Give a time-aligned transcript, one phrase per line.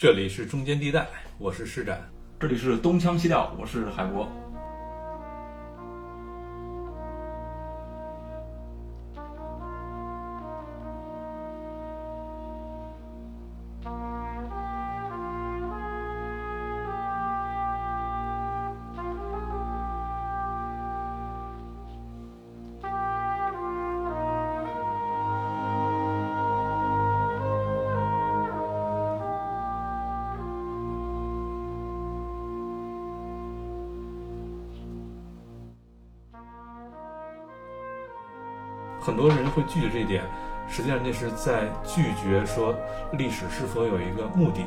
[0.00, 2.08] 这里是中间地带，我是施展。
[2.38, 4.30] 这里是东腔西调，我是海博。
[39.58, 40.22] 会拒绝这一点，
[40.68, 42.74] 实际上那是在拒绝说
[43.12, 44.60] 历史是否有一个目的，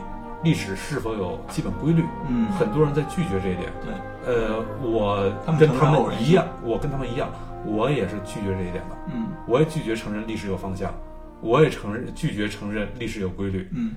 [0.43, 2.03] 历史是否有基本规律。
[2.27, 3.71] 嗯很多人在拒绝这一点。
[3.83, 3.93] 对，
[4.25, 7.29] 呃，我跟他们一样，我跟他们一样，
[7.65, 8.97] 我也是拒绝这一点的。
[9.13, 10.93] 嗯我也拒绝承认历史有方向，
[11.41, 13.67] 我也承认拒绝承认历史有规律。
[13.71, 13.95] 嗯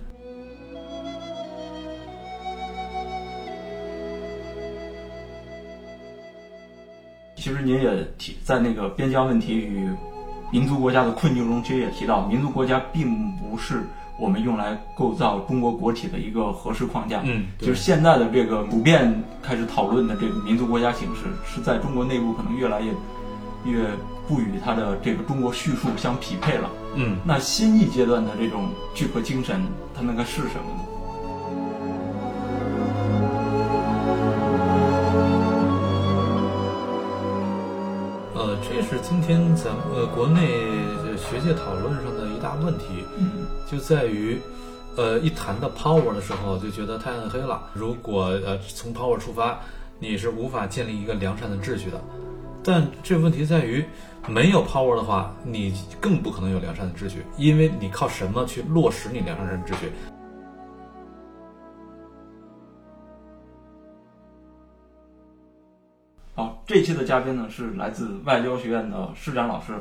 [7.37, 9.87] 其实您也提在那个边疆问题与
[10.55, 13.83] 民族国家的困境中，其实也提到，民族国家并不是
[14.17, 17.23] 我们用来构造中国国体的一个合适框架。
[17.25, 22.93] 嗯，就是现在的这个普遍开始讨论的这个民族国家形式，是在中国内部可能越来越
[23.65, 23.85] 越
[24.29, 26.71] 不与它的这个中国叙述相匹配了。
[26.95, 29.61] 嗯，那新一阶段的这种聚合精神，
[29.93, 30.94] 它那个是什么呢？
[38.45, 40.47] 呃，这是今天咱们呃国内
[41.17, 43.03] 学界讨论上的一大问题。
[43.17, 44.39] 嗯就在于，
[44.97, 47.63] 呃，一谈到 power 的时候，就觉得太暗黑了。
[47.73, 49.59] 如果呃从 power 出发，
[49.99, 51.99] 你是无法建立一个良善的秩序的。
[52.63, 53.83] 但这问题在于，
[54.29, 59.91] 没有 power 的话，你更不可能有良善的秩序，因为你靠什么去落实你良善的秩序？
[66.67, 69.75] 这期的嘉宾呢是来自外交学院的施展老师，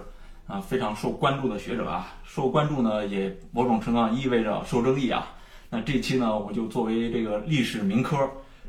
[0.47, 5.25] 啊，非常受关注的学者啊，受关注呢也某种程度上意味着受争议啊。
[5.69, 8.17] 那这期呢，我就作为这个历史民科，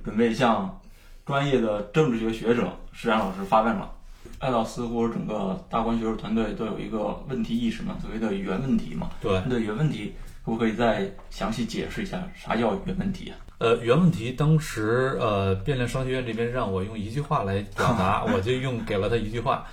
[0.05, 0.81] 准备向
[1.27, 3.91] 专业的政治学学者施展老师发问了。
[4.39, 9.11] 爱道斯或者整个大观学术团队都有一个问题意识嘛，所谓的原问题嘛。
[9.21, 13.37] 对，对原问题，可不可以再详细解释一下啥叫原问题啊？
[13.59, 19.67] 呃，原问题当时呃，变量商学院这边让我用一句话来表达， 我就用给了他一句话。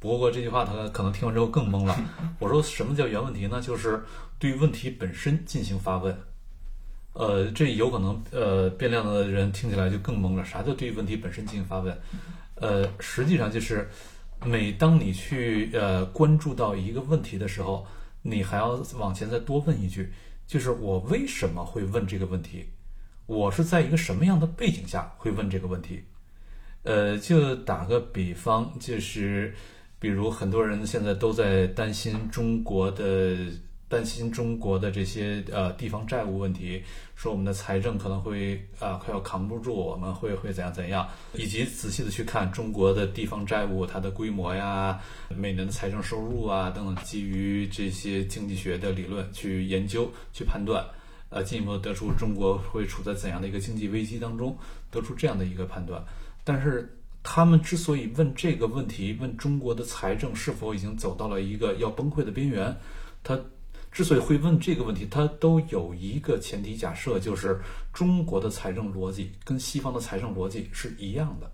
[0.00, 1.96] 不过这句话他可能听完之后更懵了。
[2.38, 3.60] 我说什么叫原问题呢？
[3.60, 4.02] 就是
[4.38, 6.16] 对问题本身进行发问。
[7.12, 10.44] 呃，这有可能呃，变量的人听起来就更懵了。
[10.44, 11.96] 啥叫对问题本身进行发问？
[12.56, 13.88] 呃，实际上就是
[14.44, 17.86] 每当你去呃关注到一个问题的时候，
[18.28, 20.12] 你还要往前再多问一句，
[20.46, 22.66] 就是我为什么会问这个问题？
[23.26, 26.02] 我是在一个什么样的背景下会问这个问题？
[26.82, 29.54] 呃，就打个比方，就是
[29.98, 33.36] 比如很多人现在都在担心中国的
[33.88, 36.82] 担心中国的这些呃地方债务问题，
[37.14, 45.00] 说我们的财政可能会啊、快要扛不住，我们会会怎样怎样，以及仔细的去看中国的地方债务它的规模呀、
[45.36, 50.84] 每年的财政收入啊等等，基于这些经济学的理论去研究去判断。
[51.28, 54.56] 呃，进一步得出中国会处在怎样的一个经济危机当中，
[54.92, 56.00] 得出这样的一个判断。
[56.44, 62.74] 但是他们之所以问这个问题，问中国的财政是否已经走到了一个要崩溃的边缘，
[63.24, 63.36] 他
[63.90, 67.58] 之所以会问这个问题，它都有一个前提假设，就是
[67.92, 71.50] 中国的财政逻辑跟西方的财政逻辑是一样的。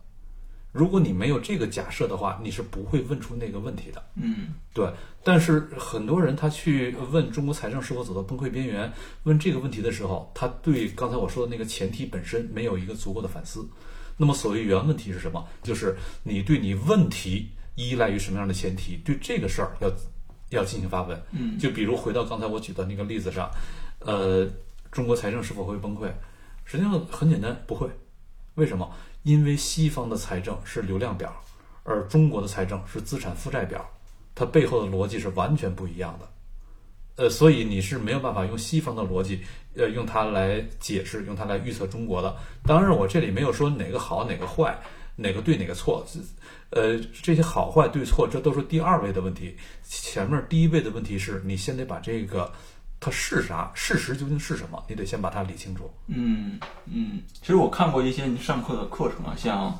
[0.73, 4.03] 如果你没有这个假设的话，你是不会问出那个问题的。
[4.15, 4.91] 嗯对，
[5.23, 8.91] 但是很多人他去问中国财政是否走到崩溃边缘，
[9.25, 13.69] 问这个问题的时候，他对刚才我说的那个前提本身没有一个足够的反思。
[14.17, 15.47] 那么所谓原问题是什么？
[15.63, 19.93] 就是你对你问题依赖于什么样的前提，对这个事儿要
[20.57, 21.21] 要进行发问。
[21.33, 23.51] 嗯就比如回到刚才我举的那个例子上，
[24.01, 24.49] 呃，
[24.91, 26.11] 中国财政是否会崩溃？
[26.65, 27.89] 实际上很简单，不会。
[28.55, 28.91] 为什么？
[29.23, 31.33] 因为西方的财政是流量表，
[31.85, 33.89] 而中国的财政是资产负债表，
[34.35, 36.29] 它背后的逻辑是完全不一样的。
[37.17, 39.43] 呃，所以你是没有办法用西方的逻辑，
[39.77, 42.35] 呃，用它来解释，用它来预测中国的。
[42.65, 44.77] 当然，我这里没有说哪个好，哪个坏，
[45.17, 46.05] 哪个对，哪个错。
[46.73, 49.55] 呃，这些好坏对错，这都是第二位的问题。
[49.85, 52.51] 前面第一位的问题是你先得把这个
[52.99, 55.91] 它是啥，事实究竟是什么，你得先把它理清楚。
[56.07, 59.79] 嗯嗯，其实我看过一些您上课的课程啊，像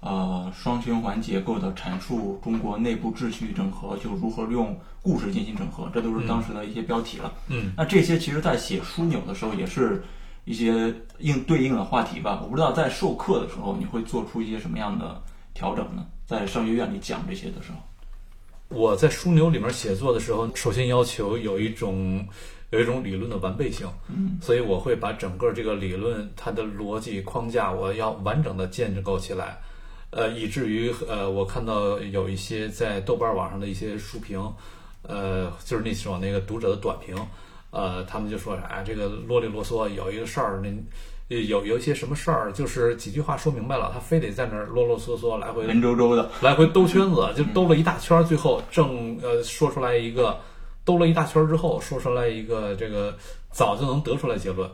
[0.00, 7.32] 呃双循环结构的阐述中国内部秩序整合，就如何用故事进行整合，这都是当时的一些标题了。
[7.48, 10.02] 嗯那这些其实在写枢纽的时候也是
[10.44, 12.40] 一些应对应的话题吧。
[12.42, 15.22] 我不知道在授课的时候你会做出一些什么样的
[15.54, 16.06] 调整呢？
[16.26, 17.78] 在商学院里讲这些的时候，
[18.68, 22.26] 我在枢纽里面写作的时候，首先要求有一种
[22.70, 29.60] 有一种理论的完备性，嗯，所以我会把整个这个理论它的逻辑框架，我要完整的建构起来，
[30.10, 34.40] 呃，以至于呃，我看到有一些在豆瓣网上的一些书评，
[35.02, 37.14] 呃，就是那种那个读者的短评，
[37.70, 40.70] 呃，他们就说啥、这个啰里啰嗦，有一个事儿，那
[41.40, 50.38] 有有一些什么事儿，就是几句话说明白了，他非得在那儿啰啰嗦嗦来回文绉绉的，来回兜圈子， 就兜了一大圈儿，最后正呃说出来一个，
[50.84, 53.16] 兜了一大圈儿之后说出来一个这个
[53.50, 54.70] 早就能得出来结论，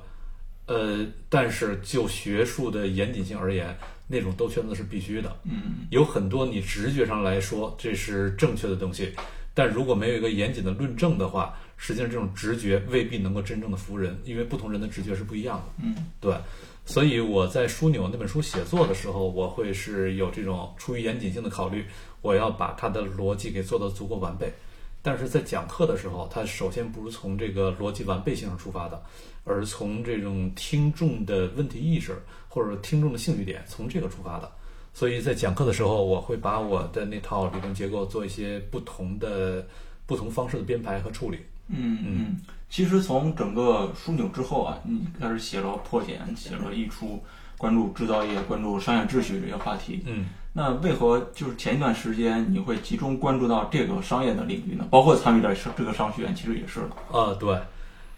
[0.67, 3.77] 呃，但是就学术的严谨性而言，
[4.07, 5.37] 那种兜圈子是必须的。
[5.45, 9.13] 嗯有很多你直觉上来说这是正确的东西，
[9.55, 15.85] 但如果没有一个严谨的论证的话，实际上这种直觉未必能够真正的服人，因为不同人的直觉是不一样的。
[15.85, 16.37] 嗯对，
[16.85, 21.87] 所以我在枢纽那本书写作的时候，我会是有这种出于严谨性的考虑，
[22.21, 24.53] 我要把它的逻辑给做得足够完备。
[25.01, 29.01] 但是在讲课的时候，它首先不是从这个逻辑完备性上出发的，
[29.45, 34.51] 而是从这种听众的问题意识或者听众的兴趣点从这个出发的。
[34.93, 39.65] 所以在讲课的时候，我会把我的那套理论结构做一些不同的、
[40.05, 41.39] 不同方式的编排和处理。
[41.69, 47.23] 嗯嗯，其实从整个枢纽之后啊，你开始写了破茧，写了溢出，
[47.57, 50.03] 关注制造业、关注商业秩序这些话题。
[50.07, 50.27] 嗯。
[50.55, 54.87] 那为何就是前一段时间你会集中关注到这个商业的领域呢？
[54.91, 57.17] 包括参与的这个商学院，其实也是的。
[57.17, 57.57] 啊，对，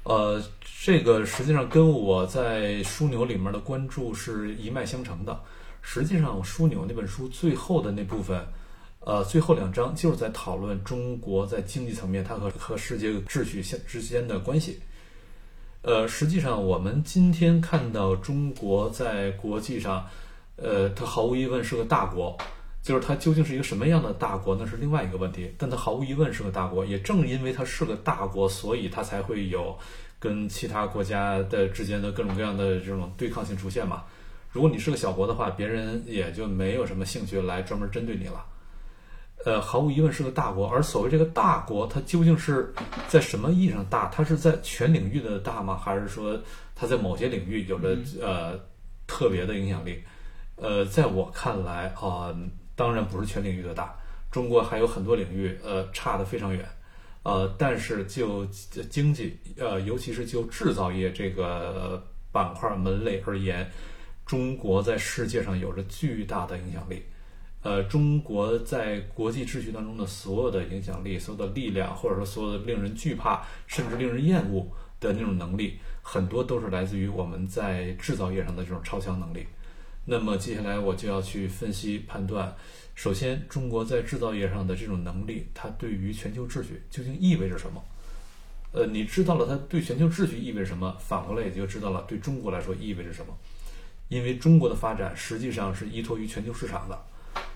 [0.05, 0.43] 呃，
[0.83, 5.39] 这个实际上跟我在枢纽里面的关注是一脉相承的。
[5.83, 8.41] 实际上，枢纽那本书最后的那部分，
[9.01, 14.79] 呃，最后两章就是在讨论中国在经济层面它和和世界秩序相之间的关系。
[15.83, 20.07] 呃，实际上我们今天看到中国在国际上，
[20.57, 22.37] 呃，它毫无疑问是个大国。
[22.83, 25.55] 就是它究竟是一个什么样的大国，那是另外一个问题。
[25.59, 29.79] 但它毫无疑问是个大国，也正因为它是个大国，所以它才会有
[30.19, 34.05] 跟其他国家的之间的各种各样的这种对抗性出现嘛。
[34.51, 38.43] 如果你是个小国的话，别人也就没有什么兴趣来专门针对你了。
[39.45, 42.73] 呃，毫无疑问是个大国，而所谓这个大国，它究竟是
[43.09, 44.09] 在什么意义上大？
[44.15, 45.77] 它是在全领域的大吗？
[45.77, 46.39] 还是说
[46.75, 48.59] 它在某些领域有着呃
[49.07, 50.03] 特别的影响力？
[50.57, 52.35] 呃，在我看来啊。
[52.77, 53.95] 当然不是全领域的大，
[54.31, 56.67] 中国还有很多领域，呃，差得非常远，
[57.25, 58.47] 呃，但是就
[58.89, 62.03] 经济，呃，尤其是就制造业这个
[62.33, 63.71] 板块门类而言，
[64.25, 67.03] 中国在世界上有着巨大的影响力，
[67.63, 74.67] 呃，中国在国际秩序当中的所有的影响力、所有的力量，或者说所有的令人惧怕甚至令人厌恶
[74.99, 79.47] 的那种能力，很多都是来自于我们在制造业上的这种超强能力。
[80.07, 82.57] 那么接下来我就要去分析判断，
[82.95, 87.85] 首先中国在制造业上的这种能力，它对于全球秩序究竟意味着什么？
[88.73, 93.37] 呃，你知道了它对全球秩序意味着什么，反过来也就知道了对中国来说意味着什么。
[94.09, 96.99] 因为中国的发展实际上是依托于全球市场的，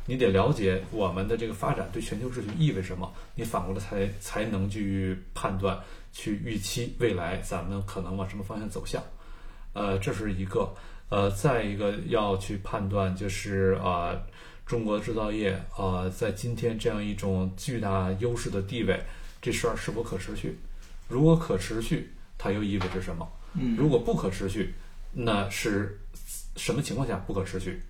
[0.06, 5.78] 你得了解我们的这个发展对全球秩序意味着什么，你反过来才才能去判断、
[6.12, 9.02] 去预期未来咱们可能往什么方向走向。
[9.72, 10.74] 呃，这是一个。
[11.10, 14.18] 呃，再一个要去判断，就是啊，
[14.66, 18.98] 中国制造业啊，在今天这样一种巨大优势的地位，
[19.40, 20.58] 这事儿是否可持续？
[21.06, 23.30] 如果可持续，它又意味着什么？
[23.52, 24.74] 嗯，如果不可持续，
[25.12, 26.00] 那是
[26.56, 27.80] 什么情况下不可持续？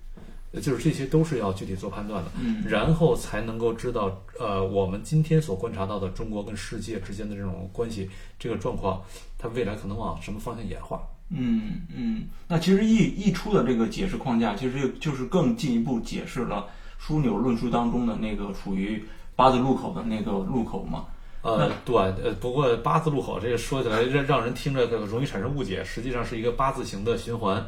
[0.61, 8.09] 就是这些都是要具体做判断的，嗯，然后才能够知道，呃，我们今天所观察到的中国跟世界之间的这种关系，
[8.39, 9.01] 这个状况，
[9.37, 11.01] 它未来可能往什么方向演化？
[11.29, 16.67] 嗯嗯，那其实一一出的这个解释框架，其实就是更进一步解释了
[17.01, 19.03] 枢纽论述当中的那个处于
[19.35, 21.05] 八字路口的那个路口嘛。
[21.45, 27.63] 呃，对，呃，不过八字路口这个说起来让让人听着容易产生误解，实际上是一个八字形的循环，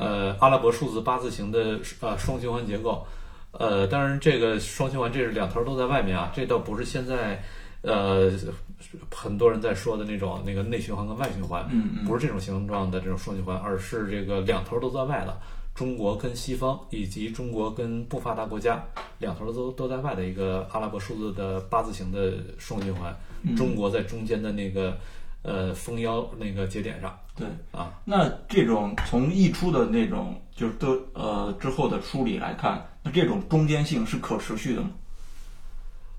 [0.00, 3.06] 呃，阿拉伯数字八字形的呃双循环结构，
[3.52, 7.44] 呃，当然这个双循环这是两头都在外面啊，这倒不是现在
[7.82, 8.32] 呃
[9.14, 15.36] 很多人在说的那种那个内循环跟外循环，嗯嗯，不是这种形状的这种双循环，而是这个两头都在外的。
[15.80, 18.84] 中国跟西方以及中国跟不发达国家
[19.18, 23.16] 两头都都在外的一个阿拉伯数字的八字形的双循环，
[23.56, 24.94] 中国在中间的那个
[25.40, 27.18] 呃封腰那个节点上。
[27.34, 34.90] 对啊，那这种从溢出的那种就是的呃之后的梳理来看，那这种中间性是可持续的吗？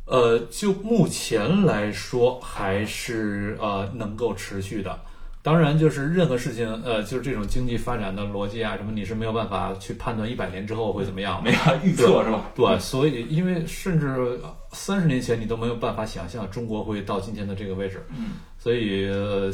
[0.05, 4.99] 呃，就目前来说还是呃能够持续的。
[5.43, 12.51] 当然，就是任何事情，呃，就是这种经济发展的逻辑啊，什么你是没有办法去判断一百年之后会怎么样，没法预测是吧？
[12.55, 14.39] 对，所以因为甚至
[14.71, 19.51] 三十年前你都没有办法想象中国会到今天的这个位置，嗯，所以，呃，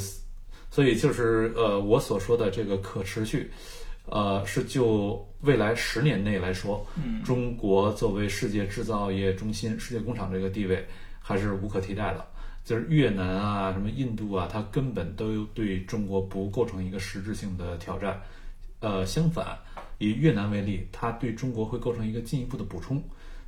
[0.70, 3.50] 所以就是呃，我所说的这个可持续，
[4.08, 10.86] 呃，是就未来十年内来说，嗯，中国作为世界制造业中心、世界工厂这个地位
[11.22, 12.26] 还是无可替代的。
[12.68, 18.22] 就是越南啊，什么印度啊，它根本都对中国不构成一个实质性的挑战。
[18.82, 19.58] 呃，相反，
[20.00, 23.02] 以越南为例，它对中国会构成一个进一步的补充。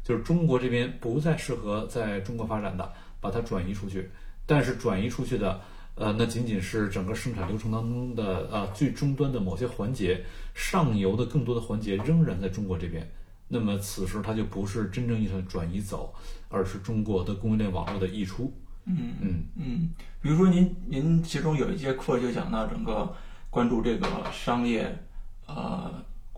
[0.06, 4.10] 就是中国这边不再适合在中国发展的，把它转移出去。
[4.46, 5.60] 但是转移出去的，
[5.96, 10.24] 呃，那仅仅是整个生产流程当中的呃最终端的某些环节，
[10.56, 13.06] 上游的更多的环节仍然在中国这边。
[13.50, 16.16] 那么此时它就不是真正意义上的转移走，
[16.48, 18.54] 而是中国的供应链网络的溢出。
[18.90, 19.90] 嗯嗯嗯，
[20.22, 23.14] 比如说您您其中有一节课就讲到整个
[23.52, 24.98] 关注这个商业
[25.46, 25.94] 呃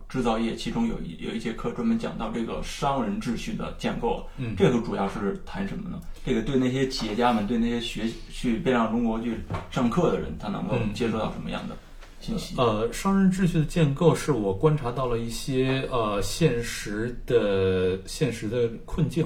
[0.09, 5.97] 制造业，其中有一有一节课专门讲到这个商人秩序的建构，嗯这个主要是谈什么呢？
[6.25, 9.37] 这个对那些企业家们，对那些学去变量中国去
[9.69, 11.77] 上课的人，他能够嗯接收到什么样的
[12.19, 12.55] 信息？
[12.57, 19.25] 呃，商人秩序的建构是我观察到了一些呃现实的现实的困境。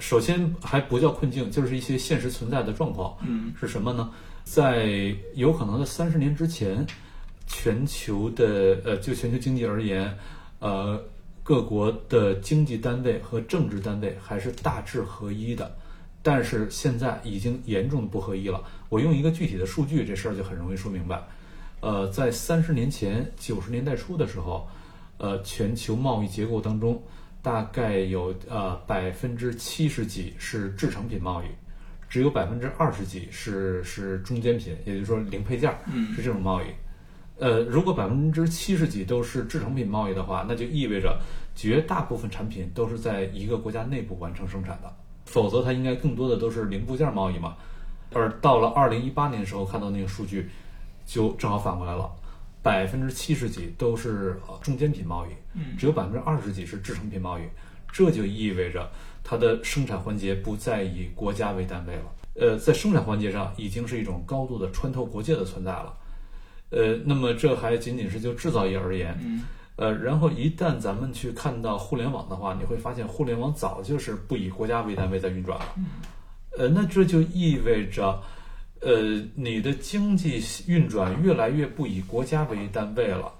[0.00, 3.16] 首先还不叫困境，就是一些现实存在的状况。
[3.20, 4.10] 嗯是什么呢？
[4.42, 6.84] 在有可能在三十年之前，
[7.46, 10.16] 全球的呃，就全球经济而言，
[10.58, 11.00] 呃，
[11.42, 15.76] 各国的经济单位和政治单位还是大致合一的。
[16.22, 18.62] 但是现在已经严重的不合一了。
[18.88, 21.22] 我用一个具体的数据，这事儿就很容易说明白。
[21.80, 24.68] 呃，在三十年前，九十年代初的时候，
[25.16, 27.02] 呃，全球贸易结构当中，
[27.42, 31.46] 大概有呃百分之七十几是制成品贸易，
[32.08, 36.66] 只有百分之二十几是是中间品，也就是说零配件儿嗯是这种贸易。
[37.38, 41.18] 呃，如果百分之七十几都是制成品贸易的话，那就意味着
[41.54, 44.94] 绝大部分产品都是在一个国家内部完成生产的，
[45.24, 47.56] 否则它应该更多的都是零部件贸易嘛。
[48.12, 50.50] 而到了二零一八年的时候看到那个数据，
[51.06, 52.10] 就正好反过来了，
[52.60, 57.42] 百分之七十几都是呃中间品贸易，嗯只有百分之二十几是制成品贸易，
[57.92, 58.90] 这就意味着
[59.24, 62.04] 它的生产环节不再以国家为单位了。
[62.34, 65.94] 呃，在生产环节上已经是一种高度的穿透国界的存在了。
[66.70, 69.42] 呃，那么这还仅仅是就制造业而言，嗯
[69.74, 75.74] 呃，然后一旦咱们去看到互联网的话，你会发现互联网早就是不以国家为单位在运转了。
[76.56, 78.22] 呃，那这就意味着，
[78.80, 83.32] 呃，你的经济运转越来越不以国家为单位了。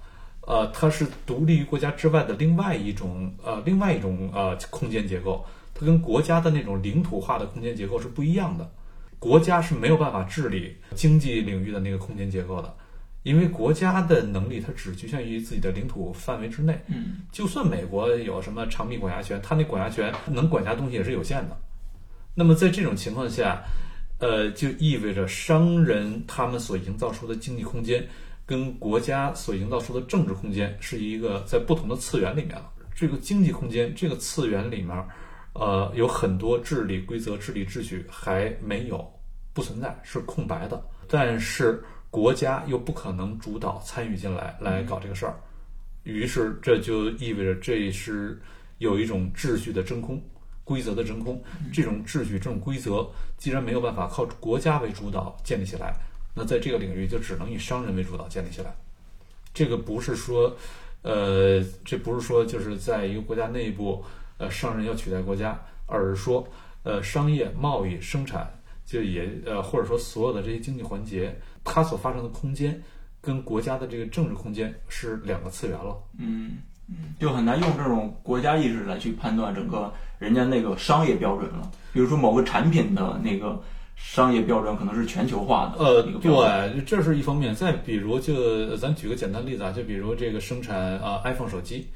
[0.47, 8.69] 呃，它是独立于国家之外的另外一种呃另外一种呃空间结构，它跟国家的那种领土化的空间结构是不一样的。
[9.19, 12.75] 国家是没有办法治理经济领域的那个空间结构的，
[13.21, 16.83] 因为国家的能力它只局限于自己的领土范围之内。
[16.87, 21.55] 嗯就算美国有什么长臂管辖权，它那管辖权能管辖东西也是有限的。
[22.33, 23.61] 那么在这种情况下，
[24.17, 28.07] 呃，就意味着商人他们所营造出的经济空间，
[28.51, 32.69] 跟国家所营造出的政治空间是一个在不同的次元里面了。
[32.93, 35.07] 这个经济空间这个次元里面，
[35.53, 39.09] 呃，有很多治理规则、治理秩序还没有
[39.53, 40.83] 不存在，是空白的。
[41.07, 45.39] 但是国家又不可能主导参与进来来搞这个事儿，
[46.03, 48.37] 于是这就意味着这是
[48.79, 50.21] 有一种秩序的真空。
[50.63, 51.41] 规则的真空，
[51.73, 55.93] 这种秩序、这种规则，既然没有办法靠国家为主导建立起来，
[56.33, 58.73] 那在这个领域就只能以商人为主导建立起来。
[59.53, 60.55] 这个不是说，
[61.01, 64.03] 呃，这不是说就是在一个国家内部，
[64.37, 66.47] 呃，商人要取代国家，而是说，
[66.83, 68.49] 呃，商业、贸易、生产，
[68.85, 72.81] 就也呃，或者说所有的这些经济环节，它所发生的空间，
[73.19, 75.97] 跟国家的这个政治空间是两个次元了。
[76.17, 76.59] 嗯，
[77.19, 81.69] 就很难用这种国家意识来去判断整个人家那个商业标准了。
[81.91, 83.61] 比如说某个产品的那个
[83.95, 86.01] 商业标准可能是全球化的呃。
[86.21, 87.53] 对，这是一方面。
[87.53, 91.87] 再比如就，咱举个简单例子啊，就比如这个生产啊、iPhone 手机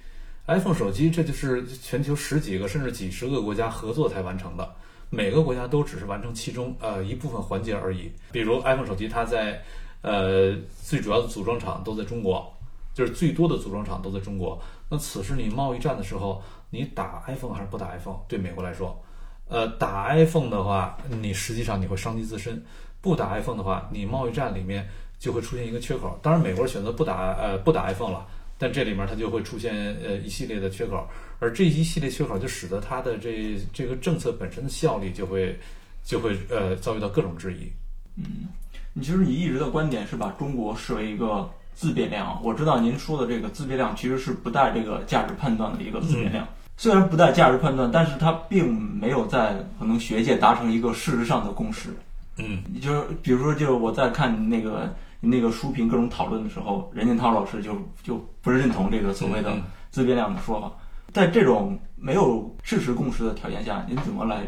[0.47, 4.75] ，iPhone 手机这就是全球十几个甚至几十个国家合作才完成的，
[5.09, 8.11] 每个国家都只是完成其中呃一部分环节而已。
[8.31, 9.61] 比如 iPhone 手机，它在
[10.01, 12.53] 呃最主要的组装厂都在中国，
[12.93, 14.61] 就是最多的组装厂都在中国。
[14.89, 18.17] 那此时你贸易战的时候，你打 iPhone 还是不打 iPhone？
[18.27, 19.03] 对美国来说，
[19.47, 22.55] 呃，打 iPhone 的话，你实际上你会伤及自身；
[23.01, 24.87] 不打 iPhone 的话，你贸易战里面
[25.19, 26.19] 就会出现一个缺口。
[26.21, 28.25] 当然，美国人选择不打呃不打 iPhone 了，
[28.57, 29.73] 但这里面它就会出现
[30.03, 31.07] 呃一系列的缺口，
[31.39, 35.57] 而这一系列缺口就使得它的这这个政策本身的效力就会
[36.03, 37.71] 就会呃遭遇到各种质疑。
[38.17, 38.47] 嗯
[38.93, 42.41] 你其实你一直的观点是把中国视为一个自变量。
[42.41, 46.47] 我知道您说的这个自变量其实是不带这个价值判断的一个自变量。
[46.77, 51.89] 虽然不带价值判断，但是它并没有在可能学界达成一个事实上的共识。
[52.37, 59.55] 嗯，就是比如说，就是我在看那个那个书评各种讨论的时候，任建涛老师就就不认同这个所谓的
[59.89, 60.69] 自变量的说法。
[61.13, 64.43] 在这种没有事实共识的条件下，您怎么来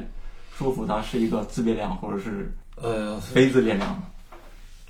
[0.57, 4.03] 说服它是一个自变量，或者是呃，非自变量呢？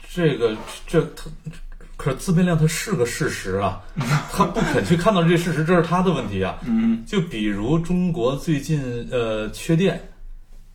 [0.09, 1.29] 这个这它
[1.97, 3.81] 可是自变量它是个事实啊，
[4.31, 6.59] 他不肯去看到这事实，这是他的问题啊。
[6.65, 9.99] 嗯就比如中国最近呃缺电，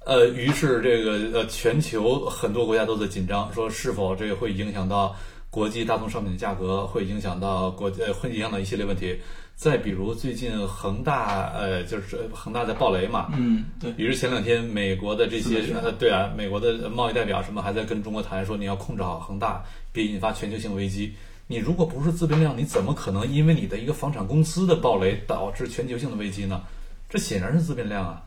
[0.05, 5.15] 呃，于是这个呃全球很多国家都在紧张，说是否这个会影响到
[5.49, 9.17] 国际大宗商品的价格，会影响到国呃会影响到一系列问题。
[9.55, 15.63] 再比如最近恒大呃就是恒大在暴雷嘛，嗯，对，比如前两天美国的这些
[15.99, 21.15] 对啊，美国的贸易代表什么还在跟中国谈说你要控制好恒大，别引发全球性危机。
[21.47, 26.63] 你如果不是自变量，你怎么可能因为你的一个房产公司的暴雷导致全球性的危机呢？
[27.11, 28.23] 这显然是自变量啊。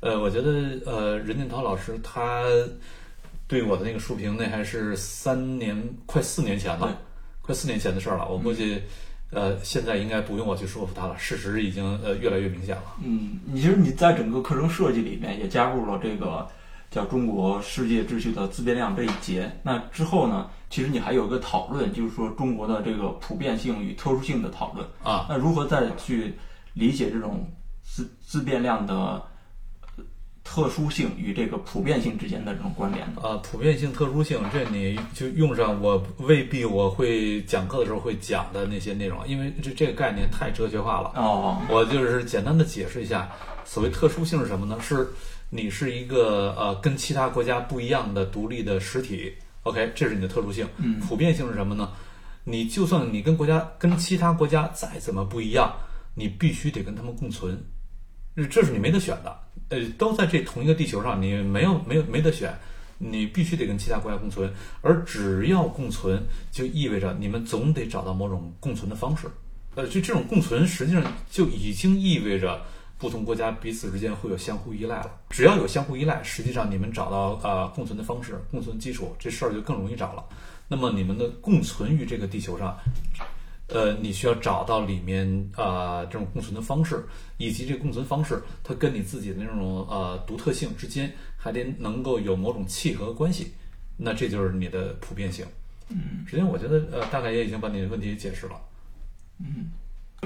[0.00, 2.44] 呃，我觉得呃，任建涛老师他
[3.48, 7.00] 对我的那个书评，那还是三年快四年前了，
[7.40, 8.28] 快四年前的事儿了。
[8.28, 8.82] 我估计
[9.34, 12.82] 呃，现在应该不用我去说服他了，事实已经呃越来越明显了。
[13.02, 16.48] 嗯，你其实你在整个课程设计里面也加入了这个
[16.90, 19.50] 叫中国世界秩序的自变量这一节。
[19.62, 24.86] 那之后呢，其实你还有一个讨论，就是说中国的这个普遍性与特殊性的讨论。
[25.02, 26.34] 啊，那如何再去
[26.72, 27.46] 理解这种
[27.82, 29.22] 自自变量的呃
[30.44, 33.22] 特殊性与这个普遍性之间的这种关联呢？
[33.24, 41.12] 呃，普遍性、特殊性，这你就用上我未必我会讲课的时候会讲的那些内容，因为这这个概念太哲学化了。
[41.16, 43.28] 哦，我就是简单的解释一下，
[43.64, 44.78] 所谓特殊性是什么呢？
[44.80, 45.08] 是
[45.50, 49.32] 你是一个呃跟其他国家不一样的独立的实体
[49.62, 50.68] ，OK，这是你的特殊性。
[50.76, 51.90] 嗯普遍性是什么呢？
[52.44, 55.74] 你就算你跟国家跟其他国家再怎么不一样，
[56.14, 57.58] 你必须得跟他们共存，
[58.50, 59.36] 这是你没得选的。
[59.70, 62.54] 呃，都在这同一个地球上，你没有没有没得选，
[62.98, 64.52] 你必须得跟其他国家共存。
[64.82, 69.26] 而只要共存，就意味着你们总得找到某种共存的方式。
[69.74, 72.60] 呃，就这种共存，实际上就已经意味着
[72.98, 75.10] 不同国家彼此之间会有相互依赖了。
[75.30, 80.24] 只要有相互依赖，实际上你们找到呃共存的方式、共存基础，这事儿就更容易找了。
[80.68, 82.78] 那么你们的共存于这个地球上，
[83.68, 87.04] 呃，你需要找到里面啊、呃这种共存的方式，
[87.38, 93.52] 以及这个共存方式它跟你自己的那种呃独特性之间还得能够有某种契合关系，
[93.96, 95.46] 那这就是你的普遍性。
[95.88, 98.60] 嗯，实际上我觉得呃大概也已经把你的问题解释了。
[99.40, 99.70] 嗯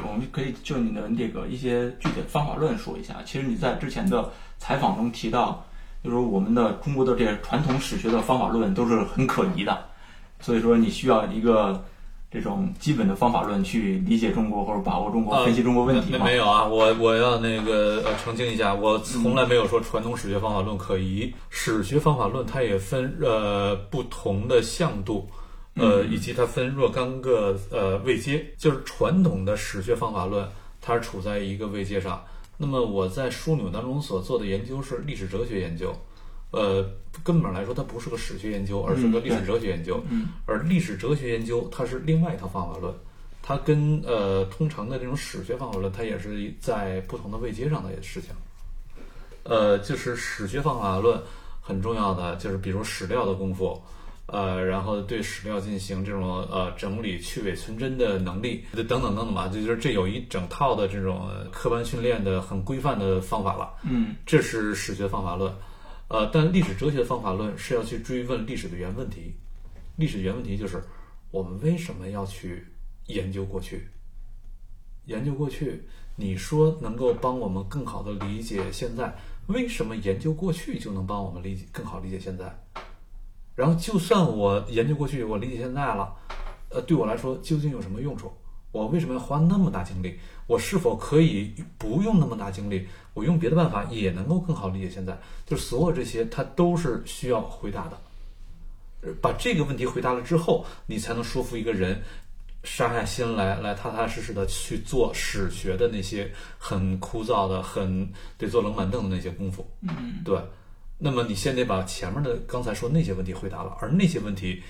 [0.07, 3.21] 我们可以就你的这个一些具体的方法论说一下。
[3.27, 5.67] 其实你在之前的采访中提到，
[6.05, 9.87] 就是我们的中国的这些传统史学的方法论都是很可疑的，
[10.39, 11.85] 所以说你需要一个
[12.31, 16.25] 这种基本的方法论去理解中国或者把握中国、分析中国问题那嘛。
[16.27, 25.29] 没有啊，我我要那个呃澄清一下，我从来没有说传统史学方法论可疑，史学方法论它也分呃不同的向度。
[25.81, 30.45] 呃，以及它分若干个呃位阶，就是传统的史学方法论，
[30.81, 32.21] 它是处在一个位阶上。
[32.57, 35.97] 那么我在枢纽当中所做的研究是历史哲学研究，
[36.51, 36.89] 呃，
[37.23, 40.03] 根本来说它不是个史学研究，而是个历史哲学研究。
[40.11, 42.95] 嗯而历史哲学研究它是另外一套方法论，
[43.43, 48.31] 它跟呃通常的这种史学方法论，它也是在不同的位阶上的事情。
[49.45, 51.21] 呃，就是史学方法论
[51.61, 53.83] 很重要的，就是比如史料的功夫，
[54.27, 63.71] 呃，然后对史料进行这种呃整理、去伪存真的能力，等等等等吧，就就是这有一整套的这种呃科班训练的很规范的方法了。
[63.85, 65.51] 嗯这是史学方法论，
[66.09, 69.35] 呃，但历史哲学的方法论是要去追问历史的原问题。
[69.97, 70.83] 历史原问题就是
[71.31, 72.67] 我们为什么要去
[73.07, 73.89] 研究过去？
[75.05, 75.83] 研究过去，
[76.17, 79.15] 你说能够帮我们更好的理解现在，
[79.49, 82.45] 为什么研究过去就能帮我们理解更好理解现在？
[83.55, 86.15] 然后，就算我研究过去，我理解现在了，
[86.71, 88.33] 呃，对我来说究竟有什么用处？
[88.71, 90.19] 我为什么要花那么大精力？
[90.47, 92.87] 我是否可以不用那么大精力？
[93.15, 95.19] 我用别的办法也能够更好理解现在？
[95.47, 97.99] 就是所有这些，它都是需要回答的。
[99.01, 102.03] 呃把这个问题回答了之后，你才能说服一个人
[102.65, 109.67] 杀下心来，来踏踏实实的去做史学的那些很枯燥的、很得坐冷板凳的那些功夫。
[109.83, 110.37] 嗯对，
[110.99, 114.63] 那么你先得把前面的刚才说那些问题回答了，而那些问题，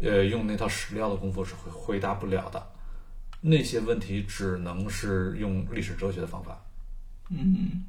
[0.00, 2.64] 呃，用那套史料的功夫是回回答不了的。
[3.42, 6.58] 那些问题只能是用历史哲学的方法。
[7.28, 7.84] 嗯，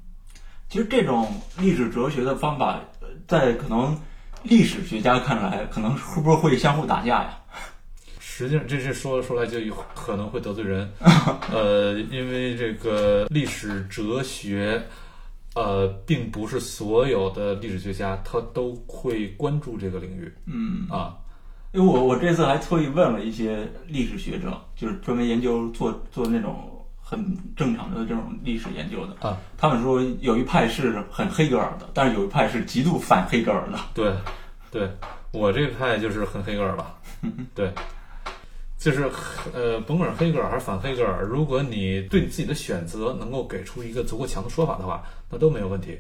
[0.68, 3.98] 其实这种历史哲学的方法，呃在可能
[4.42, 7.40] 历史学家看来，可能会不会会相互打架呀？
[8.20, 10.92] 实际上，这是说出来就有可能会得罪人，
[11.54, 14.84] 呃，因为这个历史哲学，
[15.54, 21.16] 呃，并不是所有的历史学家他都会关注这个领域嗯，啊。
[21.74, 26.70] 因为我我这次还特意问了一些历史学者，就是专门研究做做那种
[27.02, 27.20] 很
[27.56, 33.80] 正常的这种历史研究的啊，他们说有一派是很黑格尔的，但是有一派是极度反黑格尔的。
[33.96, 34.14] 对，
[34.70, 34.88] 对
[35.32, 36.96] 我这派就是很黑格尔了，
[37.56, 37.74] 对，
[38.78, 39.10] 就是
[39.52, 45.98] 呃，甭管黑格尔还是反黑格尔，如果你对你自己的选择能够给出一个足够强的说法的话，那都没有问题。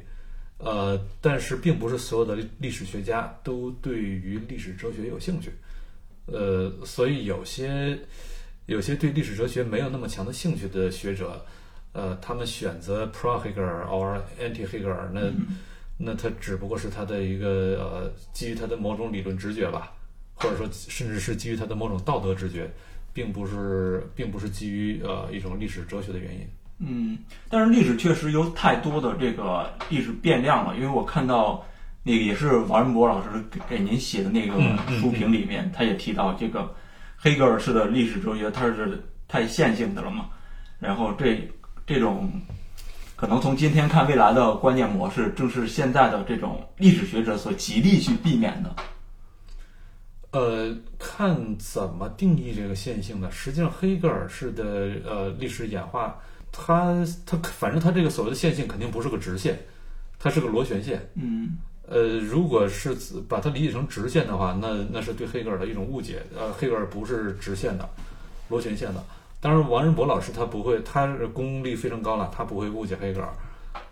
[0.63, 5.52] 呃，但是并不是所有的历历史学家都对于历史哲学有兴趣，
[6.28, 7.99] 呃，所以有些
[8.65, 11.45] 有些对历史哲学没有那么强的兴趣的学者，
[11.91, 15.21] 呃，他们选择 pro 黑格尔 or anti 黑格尔，那、
[15.97, 19.91] 那他只不过是他的一个呃，基于他的某种理论直觉吧，
[20.36, 22.71] 或者说甚至是基于他的某种道德直觉，
[23.13, 26.47] 并不是并不是基于呃一种历史哲学的原因。
[26.80, 27.18] 嗯，
[27.50, 31.64] 但是历史确实有太多的这个历史变量了，因为我看到
[32.04, 34.60] 那个也是王仁博老师给给您写的那个
[35.00, 36.76] 书评里面，他也提到这个
[37.16, 40.26] 黑格尔式的历史哲学，它是太线性的了嘛，
[40.80, 41.50] 然后这
[41.88, 42.30] 这种
[43.16, 48.76] 可能从今天看未来的观念模式，正是现在的这种历史学者所极力去避免的。
[50.32, 53.30] 呃，看怎么定义这个线性的。
[53.32, 56.20] 实际上，黑格尔式的呃历史演化，
[56.54, 59.60] 它它反正它这个所谓的线性肯定不是个直线，
[60.18, 61.10] 它是个螺旋线。
[61.16, 62.96] 嗯呃，如果是
[63.28, 66.24] 把它理解成直线的话，那那是对黑格尔的一种误解。
[66.34, 67.88] 呃，黑格尔不是直线的，
[68.48, 69.04] 螺旋线的。
[69.42, 73.28] 当然，王仁博老师他不会，他功力非常高了，他不会误解黑格尔。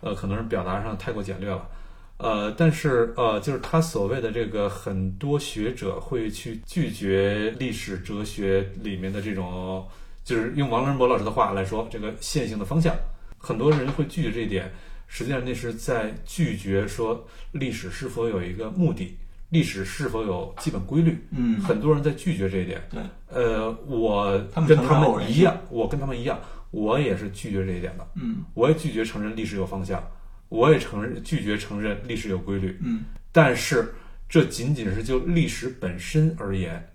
[0.00, 1.68] 呃，可能是表达上太过简略了。
[2.16, 9.86] 呃，但是呃，就是他所谓的这个很多学者会去拒绝历史哲学里面的这种，
[10.24, 12.94] 就是用王仁博老师的话来说，这个线性的方向，
[13.38, 14.70] 很多人会拒绝这一点。
[15.06, 19.14] 实际上，那是在拒绝说历史是否有一个目的，
[19.50, 21.22] 历史是否有基本规律。
[21.30, 22.80] 嗯很多人在拒绝这一点。
[22.90, 28.08] 对，呃，我跟他们一样，我跟他们一样，我也是拒绝这一点的。
[28.14, 30.02] 嗯我也拒绝承认历史有方向，
[30.48, 32.78] 我也承认拒绝承认历史有规律。
[32.80, 33.92] 嗯但是
[34.30, 36.90] 这仅仅是就历史本身而言，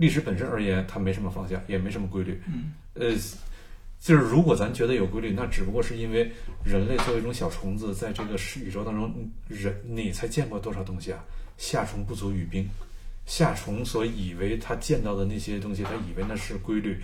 [0.00, 2.40] 历史本身而言，它没什么方向，也没什么规律。
[2.48, 3.14] 嗯呃，
[4.00, 6.32] 就是如果咱觉得有规律，那只不过是因为
[6.64, 9.14] 人类作为一种小虫子，在这个世宇宙当中，
[9.46, 11.22] 人你才见过多少东西啊？
[11.58, 12.66] 夏虫不足语冰，
[13.26, 16.96] 夏虫所以为他见到的那些东西，他以为那是规律，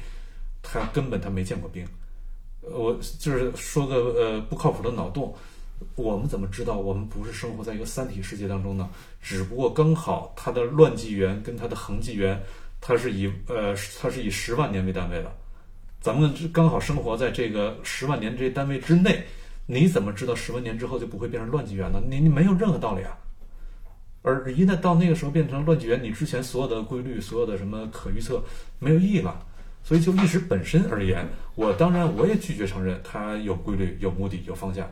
[0.63, 1.87] 他根本他没见过冰。
[2.63, 5.33] 呃我就是说个呃不靠谱的脑洞，
[5.95, 8.89] 我们怎么知道我们不是生活在一个三体世界当中呢？
[9.23, 12.43] 只不过刚好它的乱纪元跟它的恒纪元，
[12.87, 15.37] 它是以呃它是以十万年为单位的，
[16.01, 19.25] 咱们刚好生活在这个十万年这单位之内，
[19.67, 22.01] 你怎么知道十万年之后就不会变成乱纪元呢？
[22.09, 23.19] 你你没有任何道理啊。
[24.23, 28.41] 而一旦到那个时候变成乱纪元，你之前所有的规律、所有的什么可预测
[28.79, 29.45] 没有意义了。
[29.83, 34.89] 所以就历史本身而言，我当然我也拒绝承认它有规律、有目的、有方向。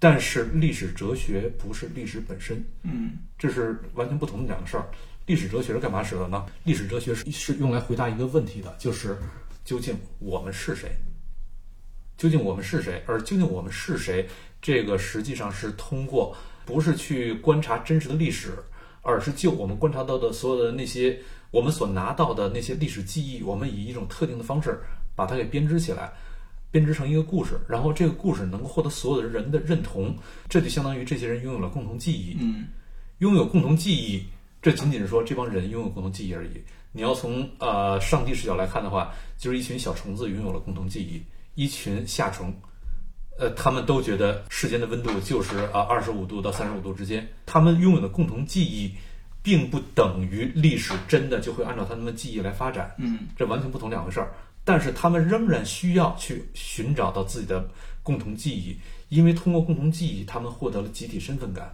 [0.00, 4.88] 但是历史哲学不是历史本身，嗯这是完全不同的两个事儿。
[5.30, 6.44] 历史哲学是干嘛使的呢？
[6.64, 9.16] 历史哲学是是用来回答一个问题的，就是
[9.64, 10.90] 究竟我们是谁？
[12.16, 13.00] 究竟我们是谁？
[13.06, 14.28] 而究竟我们是谁？
[14.60, 18.58] 这个实际上是通过不是去观察真实的历史，
[19.02, 21.16] 而是就我们观察到的所有的那些
[21.52, 24.80] 我们所拿到的那些历史记忆，我们以一种特定的方式
[25.14, 26.12] 把它给编织起来，
[26.72, 30.12] 编织成一个故事，然后这个故事能够获得所有的人的认同，
[30.48, 32.36] 这就相当于这些人拥有了共同记忆。
[32.40, 32.66] 嗯
[33.20, 34.24] 拥有共同记忆，
[34.62, 36.62] 这仅仅是说这帮人拥有共同记忆而已。
[36.92, 41.22] 你要从呃上帝视角来看的话，就是一群小虫子拥有了共同记忆，
[41.54, 42.52] 一群夏虫，
[43.38, 48.92] 呃，他们都觉得世间的温度就是啊二十五度到三十五度之间，他们拥有的共同记忆，
[49.42, 52.94] 并不等于历史真的就会按照他们的记忆来发展。
[52.98, 54.32] 嗯这完全不同两回事儿。
[54.62, 57.66] 但是他们仍然需要去寻找到自己的
[58.02, 58.76] 共同记忆，
[59.08, 61.70] 因为通过共同记忆，他们获得了集体身份感，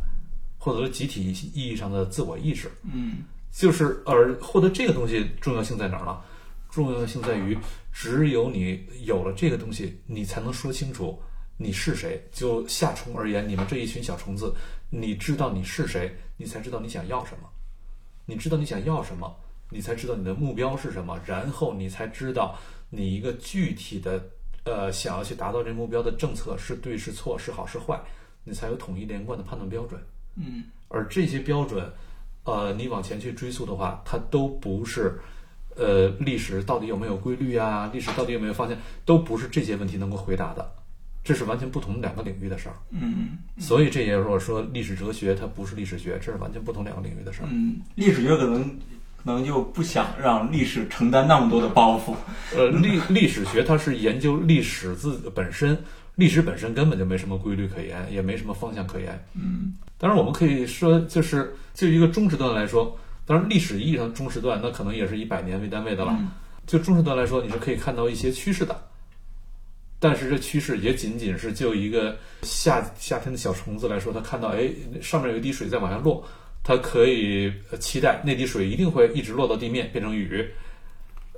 [0.67, 2.69] 获得了集体意义上的自我意识。
[2.93, 3.19] 嗯
[3.53, 6.21] 就是而获得这个东西重要性在哪儿呢？
[6.69, 7.57] 重要性在于，
[7.93, 11.23] 只有你有了这个东西，你才能说清楚
[11.57, 12.21] 你是谁。
[12.33, 14.53] 就夏虫而言，你们这一群小虫子，
[14.91, 17.49] 你知道你是谁，你才知道你想要什么。
[18.27, 19.33] 你知道你想要什么，
[19.71, 22.59] 你才知道你的目标是什么，然后你才知道
[22.91, 24.23] 你一个具体的
[24.65, 27.99] 呃想要去达到这目标的政策是对是错是好是坏，
[28.45, 29.99] 你才有统一连贯的判断标准。
[30.37, 31.85] 嗯而这些标准，
[32.45, 35.19] 呃，你往前去追溯的话，它都不是，
[35.75, 37.91] 呃，历史到底有没有规律啊？
[37.93, 38.79] 历史到底有没有方向？
[39.05, 40.71] 都不是这些问题能够回答的，
[41.25, 42.77] 这是完全不同两个领域的事儿。
[42.91, 47.49] 嗯所以这也是我说历史哲学它不是历史学，这是完全不同两个领域的事儿。
[47.51, 48.75] 嗯，历史学可能可
[49.27, 52.15] 能就不想让历史承担那么多的包袱。
[52.57, 55.77] 呃，历历史学它是研究历史自本身，
[56.15, 59.23] 历史本身根本就没什么规律可言，也没什么方向可言。
[59.35, 66.17] 嗯当然，我们可以说，就是就一个中时段来说，当然历史意义上中时段，那可能也是以百年为单位的了。
[66.19, 66.31] 嗯
[66.67, 68.77] 就中时段来说，你是可以看到一些趋势的，
[70.01, 74.69] 但是这趋势也仅仅是就一个夏夏天的小虫子来说，它看到哎
[75.01, 76.27] 上面有一滴水在往下落，
[76.67, 80.45] 它可以期待那滴水一定会一直落到地面变成雨，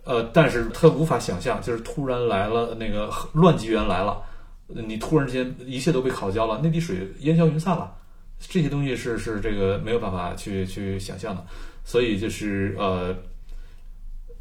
[0.05, 4.23] 呃，但是他无法想象，就是突然来了那个乱纪元来了，
[4.69, 7.95] 你突然之间一切都被烤焦了，那滴水烟消云散了。
[8.41, 11.45] 这些东西是是这个没有办法去去想象的，
[11.85, 13.14] 所以就是，呃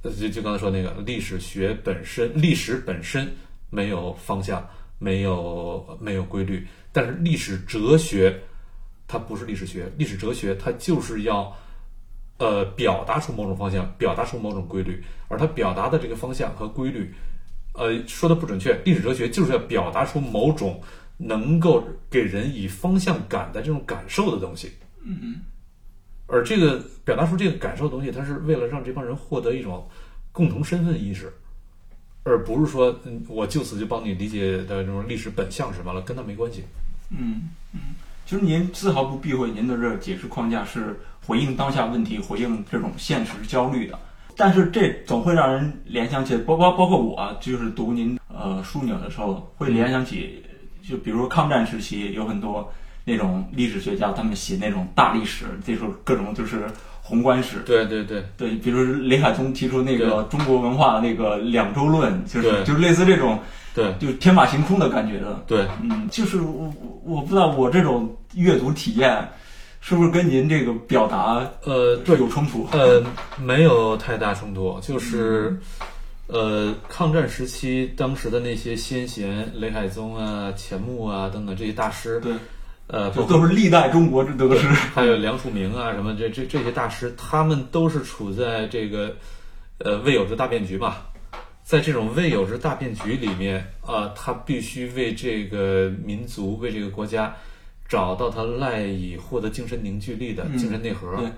[0.03, 3.29] 就就刚才说那个历史学本身，历史本身
[3.69, 4.65] 没有方向，
[4.99, 8.39] 没有没有规律，但是历史哲学
[9.07, 11.55] 它不是历史学，历史哲学它就是要
[12.37, 17.13] 呃表达出某种方向，表达出某种规律，而它表达的这个方向和规律，
[17.73, 20.81] 呃说的不准确，历史哲学就是要表达出某种。
[21.19, 25.41] 能够给人以方向感的这种感受的东西，嗯嗯
[26.27, 29.89] 而这个表达出这个感受的东西，它是为了让这帮人获得一种
[30.31, 31.33] 共同身份意识，
[32.21, 36.63] 而不是说，嗯，我就此就帮你理解的这种历史本相什么了，跟他没关系。
[37.09, 37.79] 嗯嗯，
[38.27, 43.97] 其实您丝毫不避讳您的这个解释框架是回应当下问题，回应这种现实焦虑的。
[44.35, 50.43] 但是这总会让人联想起，包包包括我，就是读您呃枢纽的时候，会联想起。
[50.85, 52.69] 就比如抗战时期，有很多
[53.05, 56.67] 那种历史学家，他们写那种大历史，这时候各种就是
[57.01, 57.59] 宏观史。
[57.65, 63.39] 对对对对，比如雷海宗提出那个中国文化那个两周论，就是就是类似这种，
[63.73, 65.43] 对就天马行空的感觉的。
[65.47, 69.29] 对，嗯，就是我我我不知道我这种阅读体验
[69.81, 72.67] 是不是跟您这个表达呃，对，有冲突？
[72.71, 73.03] 呃，
[73.37, 75.59] 没有太大冲突，就是。
[76.29, 82.33] 呃，抗战时期，当时的那些先贤，雷海宗啊、钱穆啊等等这些大师，对，
[82.87, 84.67] 呃，这都是历代中国之得失。
[84.67, 89.15] 还有梁漱溟啊，什么这这这些大师，他们都是处在这个
[89.77, 90.97] 呃未有之大变局嘛，
[91.63, 97.33] 在这种未有之大变局里面啊、他必须为这个民族、为这个国家
[97.87, 101.15] 找到他赖以获得精神凝聚力的嗯精神内核。
[101.17, 101.31] 对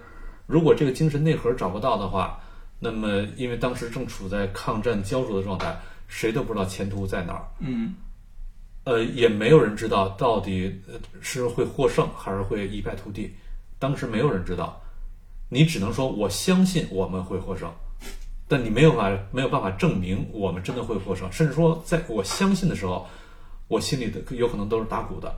[0.47, 2.39] 如果这个精神内核找不到的话，
[2.79, 7.45] 那么因为当时正处在抗战焦灼的状态，谁都不知道前途在哪儿。
[7.59, 7.93] 嗯
[8.85, 13.31] 呃，也没有人知道到底呃是会获胜还是会一败涂地，
[13.77, 14.81] 当时没有人知道，
[15.49, 17.71] 你只能说我相信我们会获胜，
[18.47, 23.05] 但你没有办法没有办法证明我们真的会获胜，甚至说在我相信的时候，
[23.67, 25.31] 我心里的有可能都是打鼓的。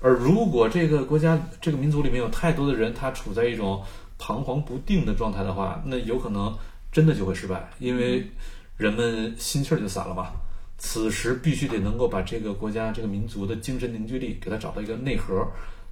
[0.00, 3.82] 而如果这个国家这个民族里面有太多的人，他处在一种
[4.18, 6.56] 彷徨不定的状态的话，那有可能
[6.92, 8.30] 真的就会失败，因为
[8.76, 10.32] 人们心气儿就散了嘛。
[10.76, 15.44] 此时必须得能够把这个国家、这个民族的精神凝聚力给它找到一个内核，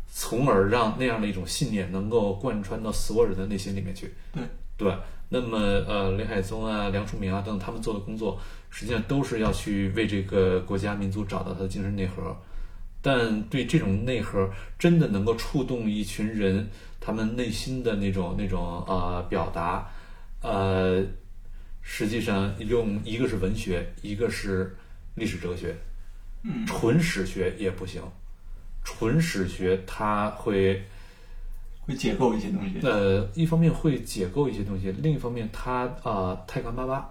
[0.09, 4.14] 从而让那样的一种信念能够贯穿到所有人的内心里面去。
[4.33, 4.42] 对
[4.77, 4.97] 对，
[5.31, 8.38] 那么呃，雷海宗啊、梁漱溟啊等等，他们做的工作，
[8.71, 12.37] 实际上都是要去为这个国家民族找到它的精神内核。
[13.07, 19.88] 但对这种内核真的能够触动一群人他们内心的那种那种呃表达，
[20.42, 21.05] 呃，
[21.83, 24.77] 实际上用一个是文学，一个是
[25.14, 25.73] 历史哲学，
[26.42, 28.03] 嗯纯史学也不行。
[28.83, 30.83] 纯史学它会
[31.83, 32.81] 会解构一些东西。
[32.83, 37.09] 呃，一方面会解构一些东西，另一方面它啊、呃太干巴巴。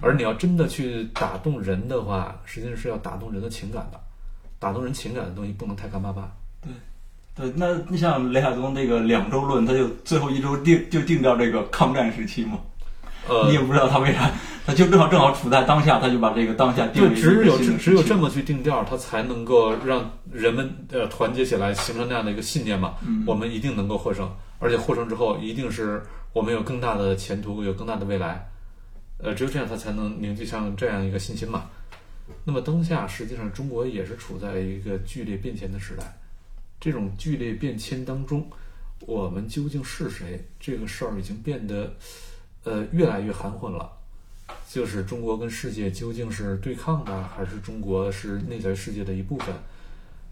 [0.00, 4.00] 而你要真的去打动人的话，实际上是要打动人的情感的，
[4.62, 6.30] 打动人情感的东西不能太干巴巴。
[6.62, 6.72] 对，
[7.34, 12.60] 对那你像雷海东这个两周论，他就最后一周定就定掉这个抗战时期嘛。
[13.28, 14.30] 呃你也，不知道他为啥，
[14.64, 22.94] 他就正好正好处在当下，他就把这个当下定对，为一只有只有这么去定调，他才能够让人们呃团结起来，形成那样的一个信念嘛。
[23.04, 24.28] 嗯我们一定能够获胜，
[24.60, 26.00] 而且获胜之后，一定是
[26.32, 28.48] 我们有更大的前途，有更大的未来。
[29.18, 31.62] 呃，只有这样，他才能凝聚像这样一个信心嘛。
[32.44, 36.18] 那么当下，实际上中国也是处在一个剧烈变迁的时代。
[36.80, 38.50] 这种剧烈变迁当中，
[39.00, 40.44] 我们究竟是谁？
[40.58, 41.94] 这个事儿已经变得
[42.64, 43.90] 呃越来越含混了。
[44.68, 49.54] 就是中国跟世界究竟是对抗的，还是中国是内在世界的一部分？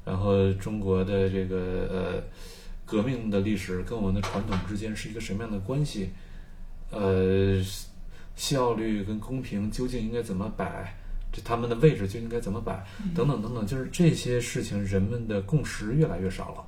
[0.04, 1.56] 然后中国的这个
[1.90, 2.22] 呃
[2.84, 6.10] 革命的历史跟我们的传统之间是一个什么样的关系？
[6.90, 7.62] 呃，
[8.34, 10.99] 效率跟公平究竟应该怎么摆？
[11.32, 12.84] 这他们的位置就应该怎么摆？
[13.14, 16.64] 等等等等，就是这些事情，人们的共识越来越少了。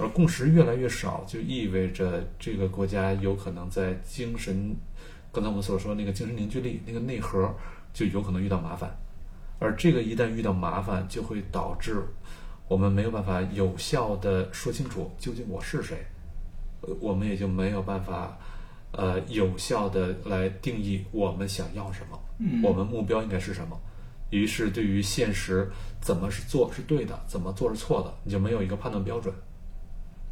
[0.00, 4.72] 而共识越来越少，就意味着这个国家有可能在精神，
[5.32, 7.52] 刚才我们所说那个精神凝聚力那个内核，
[7.92, 8.96] 就有可能遇到麻烦。
[9.58, 12.00] 而这个一旦遇到麻烦，就会导致
[12.68, 15.96] 我们没有办法有效的说清楚究竟我是谁，
[16.82, 18.38] 呃，我们也就没有办法，
[18.92, 23.76] 呃，有效的来定义我们想要什么，嗯我们目标应该是什么。
[24.30, 29.34] 于是，对于现实怎么是做是对的，怎么做是错的，你就没有一个判断标准。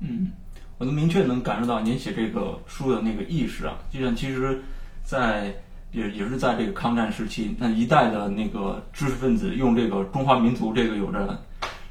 [0.01, 0.31] 嗯，
[0.79, 4.63] 我能明确能感受到您写这个书的那个意识啊，就像其实
[5.03, 5.55] 在，
[5.93, 11.39] 也也是在这个抗战时期，那一代的那个知识分子用这个中华民族这个有着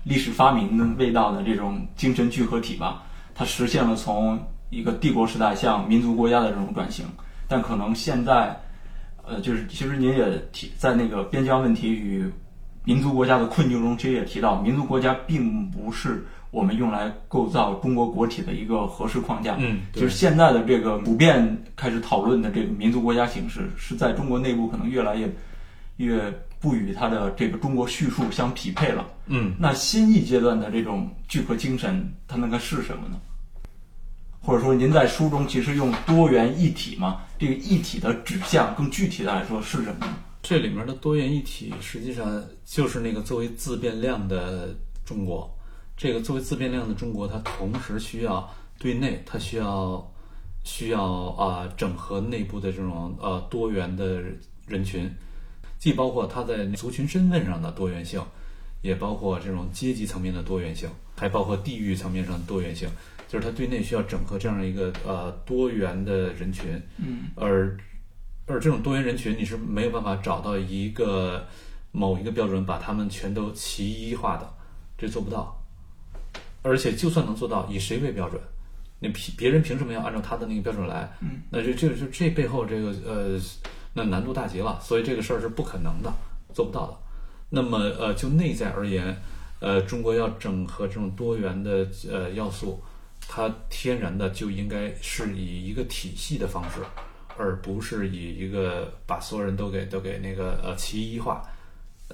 [0.04, 3.02] 历史发明的味道的这种精神聚合体吧，
[3.34, 4.40] 它实现了从
[4.70, 7.08] 一个帝国时代向民族国家的这种转型，
[7.48, 8.56] 但可能现在，
[9.28, 12.30] 呃，就是其实您也提在那个边疆问题与
[12.84, 19.56] 民族国家的困境中，其实也提到，民族国家并不是我们用来构造中国国体的一个合适框架。
[19.60, 25.28] 嗯就是现在的这个普遍开始讨论的这个民族国家形式，是在中国内部可能越来越
[25.98, 29.06] 越不与它的这个中国叙述相匹配了。
[29.26, 33.20] 嗯，那新一阶段的这种聚合精神，它那个是什么呢？
[34.46, 40.08] 或者说，您在书中其实用多元一体嘛，这个一体的指向更具体的来说是什么？
[40.44, 44.70] 这里面的多元一体实际上就是那个作为自变量的
[45.04, 45.52] 中国。
[45.98, 50.14] 这个作为自变量的中国，它同时需要对内，它需要
[50.64, 54.22] 需要啊、整合内部的这种呃多元的
[54.68, 55.10] 人群，
[55.80, 58.22] 既包括它在族群身份上的多元性，
[58.86, 62.88] 也包括这种阶级层面的多元性，还包括地域层面上的多元性。
[63.28, 67.76] 就是它对内需要整合这样一个呃多元的人群，嗯而
[68.46, 71.48] 而这种多元人群，你是没有办法找到一个
[71.92, 74.48] 某一个标准把他们全都齐一化的，
[75.00, 75.60] 这做不到。
[76.62, 78.40] 而且就算能做到，以谁为标准？
[79.00, 81.12] 你凭别人凭什么要按照他的那个标准来？
[81.22, 83.40] 嗯，那这这就这背后这个呃，
[83.94, 84.80] 那难度大极了。
[84.82, 86.14] 所以这个事儿是不可能的，
[86.54, 86.98] 做不到的。
[87.50, 89.16] 那么呃，就内在而言，
[89.60, 92.84] 呃，中国要整合这种多元的呃要素，
[93.28, 96.80] 它天然的就应该是以一个体系的方式，
[97.38, 101.48] 而不是以一个把所有人都给都给那个呃齐一化，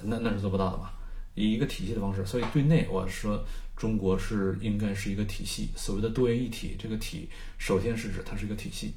[0.03, 0.89] 那那是做不到的嘛。
[1.33, 3.41] 以一个体系的方式，所以对内我说
[3.77, 8.93] 中国是应该是一个体系，所谓的多元一体，这个体首先是指它是一个体系，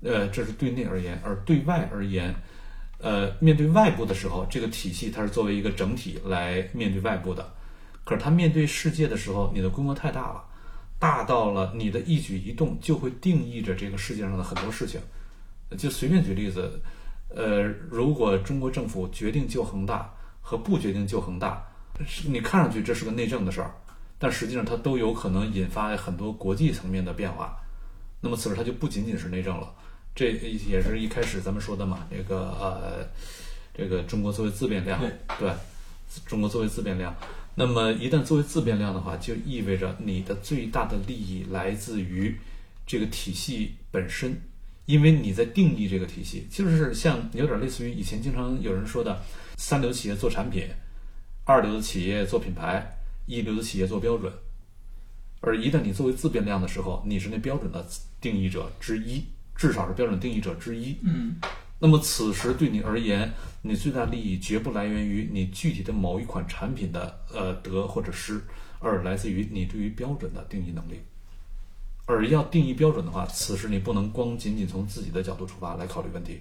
[0.00, 2.32] 呃，这是对内而言，而对外而言，
[2.98, 7.52] 呃，面对外部的时候，这个体系它是作为一个整体来面对外部的，
[8.04, 10.42] 可是它面对世界的时候，你的规模太大了，
[10.98, 15.00] 大到了你的一举一动就会定义着这个世界上的很多事情。
[15.76, 16.80] 就随便举例子，
[17.28, 21.62] 呃，如果中国政府决定救恒大和不决定救恒大，
[22.06, 23.74] 是你看上去这是个内政的事儿，
[24.18, 27.56] 但实际上它都有可能引发很多国际层面的变化。
[28.20, 29.72] 那么此时它就不仅仅是内政了，
[30.16, 33.06] 这也是一开始咱们说的嘛，这个呃，
[33.74, 35.52] 这个中国作为自变量，对对，
[36.24, 37.14] 中国作为自变量。
[37.54, 42.34] 那么一旦作为自变量的话，就意味着你的最大的利益来自于
[42.86, 44.40] 这个体系本身，
[44.86, 49.22] 因为你在定义这个体系，就是像有点类似于以前经常有人说的，
[49.58, 50.66] 三流企业做产品，
[51.44, 54.32] 二流的企业做品牌，一流的企业做标准。
[55.42, 57.86] 而一旦你作为自变量的时候，你是那标准的
[58.18, 59.22] 定义者之一，
[59.56, 60.96] 至少是标准定义者之一。
[61.02, 61.36] 嗯
[61.78, 68.40] 那么此时对你而言，你最大利益绝不来源于你具体的某一款产品的呃得或者失，
[68.80, 71.02] 而来自于你对于标准的定义能力。
[72.06, 76.40] 而要定义标准的话，此时你不能光仅仅从自己的角度出发来考虑问题，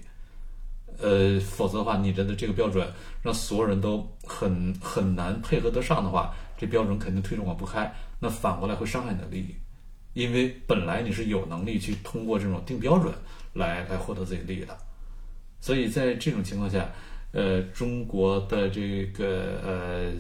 [1.00, 2.88] 呃，否则的话，你的这个标准
[3.22, 9.56] 让所有人都很很难配合得上的话，这标准肯定推广不开，那反过来会伤害你的利益，
[10.16, 13.14] 因为本来你是有能力去通过这种定标准
[13.54, 14.76] 来来获得自己利益的。
[15.60, 16.90] 所以在这种情况下，
[17.32, 20.14] 呃，中国的这个呃，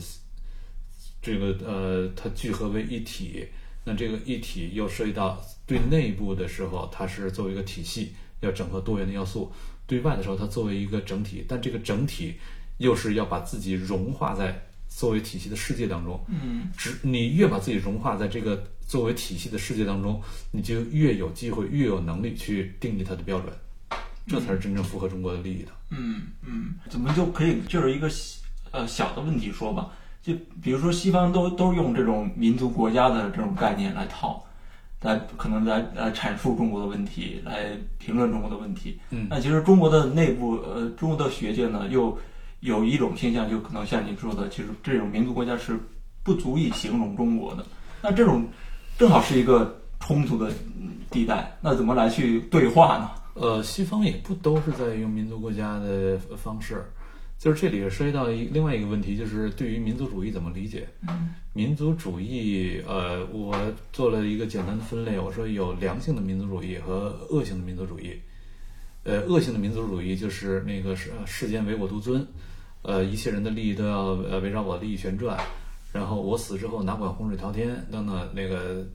[1.22, 3.47] 这个呃，它聚合为一体，
[3.86, 9.51] 那这个一体又涉及到对内部的时候，它是作为一个体系，要整合多元的要素；
[9.88, 12.36] 对外的时候，它作为一个整体，但这个整体
[12.80, 14.67] 又是要把自己融化在
[14.97, 16.19] 作为体系的世界当中。
[16.29, 20.21] 嗯只你越把自己融化在这个作为体系的世界当中，
[20.51, 23.53] 你就越有机会，越有能力去定义它的标准，
[24.27, 25.71] 这才是真正符合中国的利益的。
[25.89, 28.39] 嗯嗯，怎么就可以就是一个小
[28.71, 29.91] 呃小的问题说吧？
[30.21, 34.43] 就比如说西方都都用这种民族国家的这种概念来套，
[35.01, 38.99] 来可能来来阐述中国的问题，来评论中国的问题。
[39.11, 42.17] 嗯那其实中国的内部，呃，中国的学界呢，又
[42.66, 45.80] 有一种倾向，就可能像您说的，其实这种民族国家是
[46.24, 47.63] 不足以形容中国的。
[48.01, 48.45] 那这种
[48.97, 50.51] 正好是一个冲突的
[51.11, 53.11] 地带，那怎么来去对话呢？
[53.36, 56.84] 呃，西方也不都是在用民族国家的方式，
[57.38, 60.88] 就是这里涉及到一另外一个问题，就是对于民族主义怎么理解？
[61.53, 63.55] 民族主义，呃，我
[63.93, 68.20] 做了一个简单的分类，我说有良性的民族主义和恶性的民族主义。
[69.03, 72.26] 呃，恶性的民族主义就是那个世世间唯我独尊，
[72.86, 75.38] 呃，一切人的利益都要呃围绕我的利益旋转，
[75.91, 78.86] 然后我死之后哪管洪水滔天等等那个。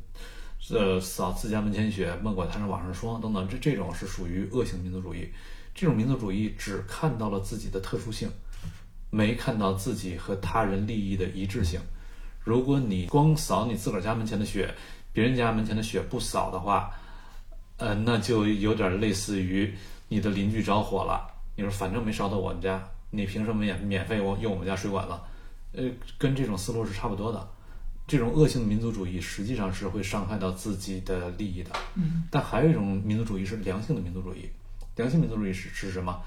[0.72, 5.26] 呃，扫自家门前雪，莫管他人瓦上霜等等，这这种是属于恶性民族主义。
[5.74, 8.28] 这种民族主义只看到了自己的特殊性，
[9.08, 11.80] 没看到自己和他人利益的一致性。
[12.44, 14.72] 如果你光扫你自个儿家门前的雪，
[15.12, 16.90] 别人家门前的雪不扫的话，
[17.78, 19.74] 呃，那就有点类似于
[20.08, 21.26] 你的邻居着火了，
[21.56, 25.22] 你说反正没烧到我们家，你凭什么免免费我用我们家水管了？
[25.72, 25.84] 呃，
[26.18, 27.48] 跟这种思路是差不多的。
[28.06, 31.70] 这种恶性民族主义实际上是会伤害到自己的利益的。
[31.94, 34.48] 嗯，但还有一种民族主义是良性的民族主义。
[34.96, 36.20] 良性民族主义是是什么？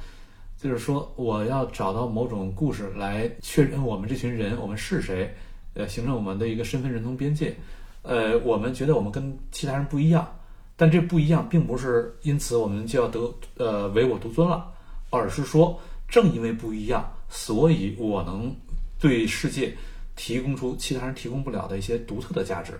[0.57, 5.35] 就是说我要找到某种故事来确认我们这群人我们是谁，
[5.73, 7.53] 呃，形成我们的一个身份认同边界。
[8.01, 10.25] 呃，我们觉得我们跟其他人不一样，
[10.77, 14.71] 但这不一样并不是因此我们就要得呃唯我独尊了，
[15.09, 15.77] 而是说
[16.13, 18.55] 正因为不一样，所以我能
[18.99, 19.75] 对世界。
[20.15, 22.79] 提供出其他人提供不了的一些独特的价值，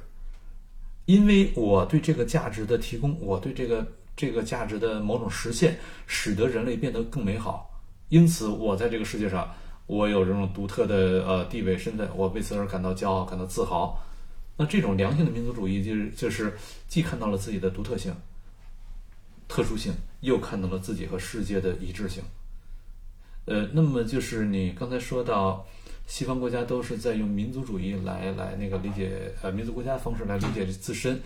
[1.05, 3.83] 因为我对这个价值的提供，我对这个
[4.15, 7.81] 这个价值的某种实现，使得人类变得更美好。
[8.09, 9.51] 因此，我在这个世界上，
[9.87, 13.99] 我有这种独特的呃地位身份，我为此而感到骄傲，感到自豪。
[14.55, 16.55] 那这种良性的民族主义，就是就是
[16.87, 18.13] 既看到了自己的独特性、
[19.47, 22.23] 特殊性，又看到了自己和世界的一致性。
[23.45, 25.65] 呃，那么就是你刚才说到。
[26.05, 31.17] 西方国家都是在用民族主义来来那个理解呃民族国家方式来理解自身，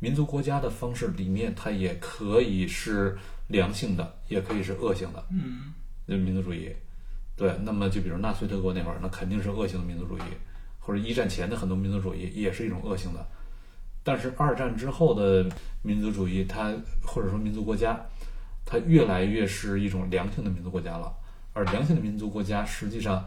[0.00, 3.14] 民族国家的方式里面，它也可以是
[3.48, 5.22] 良性的，也可以是恶性的。
[5.30, 6.74] 嗯，民族主义，
[7.36, 7.54] 对。
[7.62, 10.22] 那么就比如纳粹德国那会儿，那肯定是恶性的民族主义，
[10.80, 13.26] 或者一战前的很多民族主义也是一种恶性的。
[14.02, 15.46] 但是二战之后的
[15.82, 18.00] 民族主义，它或者说民族国家，
[18.64, 21.14] 它越来越是一种良性的民族国家了。
[21.54, 23.24] 而良性的民族国家实际上。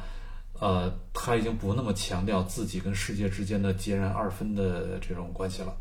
[0.59, 5.71] 呃，他已经不那么强调自己跟世界之间的截然二分的这种关系了，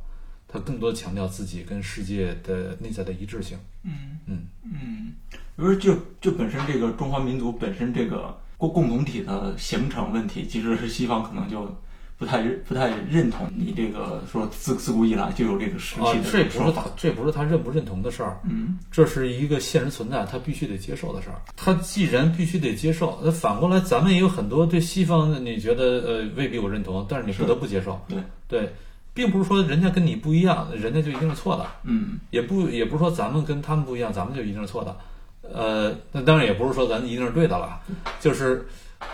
[0.46, 3.56] 他更多强调自己跟世界的内在的一致性。
[3.84, 11.74] 嗯嗯嗯，比如就就本身这个中华民族本身这个共共同体的形成问题，其实是西方可能就。
[12.18, 21.36] 不太不太认同你这个说自自古以来就有这个时期的这不是他这不是他认不认同的事儿，嗯，这是一个现实存在，他必须得接受的事儿。
[21.54, 28.72] 他既然必须得接受，那反过来咱们也有很多对西方你觉得呃未必我认同，但是你不得不接受，对对，
[29.12, 34.96] 并不是说人家跟你不一样，人家就一定是错的，嗯，也不也不是说咱们跟他们不一样，咱们就一定是错的，
[35.42, 37.78] 呃，那当然也不是说咱一定是对的了，
[38.20, 38.66] 就是。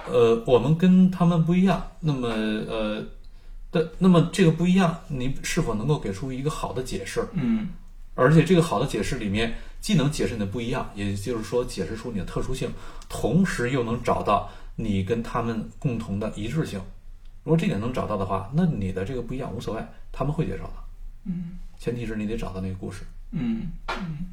[0.06, 3.04] 呃，我们跟他们不一样，那么呃，
[3.70, 7.26] 的那么这个不一样，你是否能够给出一个好的解释？
[7.32, 7.68] 嗯，
[8.14, 12.70] 而且这个好的解释里面，既能解释你的不一样，也就是说解释出你的特殊性，
[13.08, 16.80] 同时又能找到你跟他们共同的一致性。
[17.44, 20.72] 如果这点能找到的话，那你的这个不一样无所谓，他们会接受的。
[21.26, 23.02] 嗯，前提是你得找到那个故事。
[23.30, 24.26] 嗯嗯，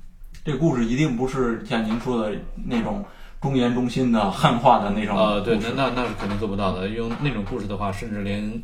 [0.43, 3.05] 这故事一定不是像您说的那种。
[3.41, 6.87] 中原中心的汉化的那种呃，对，那那那是肯定做不到的。
[6.89, 8.63] 用那种故事的话，甚至连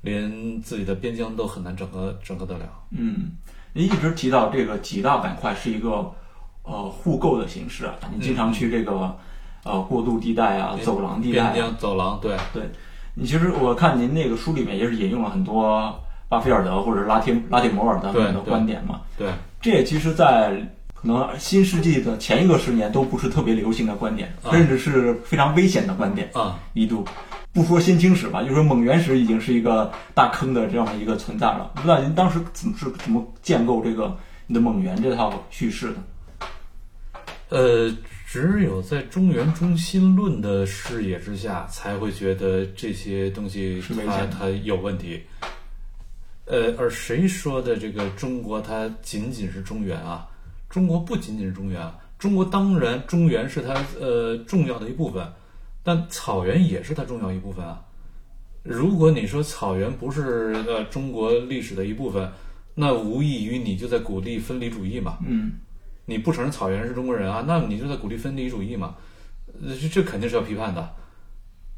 [0.00, 2.64] 连自己的边疆都很难整合整合得了。
[2.90, 3.32] 嗯，
[3.72, 6.12] 您一直提到这个几大板块是一个
[6.62, 9.16] 呃互购的形式啊，您经常去这个
[9.64, 12.68] 呃过渡地带啊、走廊地带、边疆走廊，对对。
[13.14, 15.92] 你其实我看您那个书里面也是引用了很多
[16.28, 19.00] 巴菲尔德或者拉丁拉丁摩尔的的观点嘛。
[19.16, 19.28] 对，
[19.60, 20.64] 这也其实，在
[21.00, 26.58] 可能新世纪的前一个十年都不是特别流行的观点，甚至是非常危险的观点啊！
[26.74, 27.04] 一度
[27.52, 31.70] 不说新清史吧，就说蒙元史已经是一个大坑的这样的一个存在了。
[31.74, 35.96] 不知道您当时怎么是怎么建构这个你的蒙元这套叙事的？
[37.50, 37.90] 呃，
[38.26, 45.22] 只有在中原中心论的视野之下，才会觉得这些东西它它有问题。
[46.44, 50.26] 呃，而谁说的这个中国它仅仅是中原啊？
[50.68, 55.26] 中国不仅仅是中原啊，中国当然中原是它呃重要的一部分，
[55.82, 57.84] 但草原也是它重要一部分啊。
[58.62, 62.30] 如果你说草原不是呃中国历史的一部分，
[62.74, 65.18] 那无异于你就在鼓励分离主义嘛。
[65.26, 65.52] 嗯
[66.04, 68.96] 你不承认草原是中国人啊，那你就在鼓励分离主义嘛，
[69.62, 70.94] 呃这这肯定是要批判的。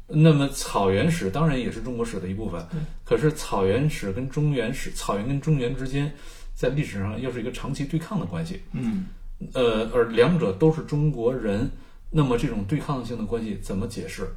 [0.07, 2.65] 那么草原史当然也是中国史的一部分，
[3.05, 6.13] 可是草原史跟中原史，草原跟中原之间，
[6.61, 8.61] 在历史上又是一个长期对抗的关系。
[8.73, 9.07] 嗯
[9.55, 11.67] 呃，而两者都是中国人，
[12.11, 14.29] 那么这种对抗性的关系怎么解释？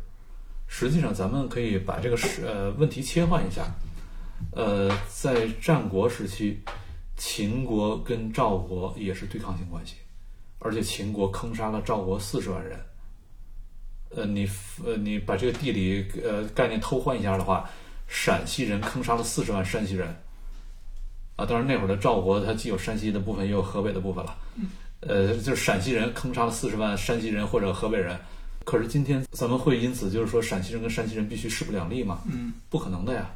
[0.67, 3.67] 实际上，咱们可以把这个是呃问题切换一下。
[4.53, 6.59] 呃，在战国时期，
[7.19, 9.97] 秦国跟赵国也是对抗性关系，
[10.61, 12.81] 而且秦国坑杀了赵国四十万人。
[14.17, 14.49] 呃，你
[14.87, 17.69] 呃你把这个地理呃概念偷换一下的话，
[18.09, 20.09] 陕西人坑杀了四十万山西人。
[21.37, 24.37] 啊，当然那会儿的赵国，它既有山西的部分，也有河北的部分了。
[25.01, 28.19] 呃，就是陕西人坑杀了四十万山西人或者河北人。
[28.65, 32.21] 可是今天咱们会因此就是说陕西人跟山西人必须势不两立吗？
[32.33, 33.31] 嗯不可能的呀。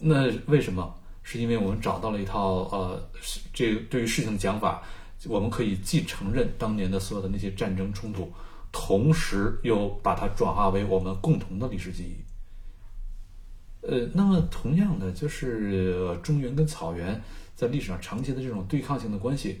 [0.00, 0.94] 那为什么？
[1.22, 3.06] 是因为我们找到了一套呃，
[3.52, 4.82] 这个对于事情的讲法，
[5.26, 8.32] 我们可以既承认当年的所有的那些战争冲突，
[8.72, 12.16] 同时又把它转化为我们共同的历史记忆。
[13.80, 17.20] 呃，那么同样的，就是呃中原跟草原
[17.54, 19.60] 在历史上长期的这种对抗性的关系，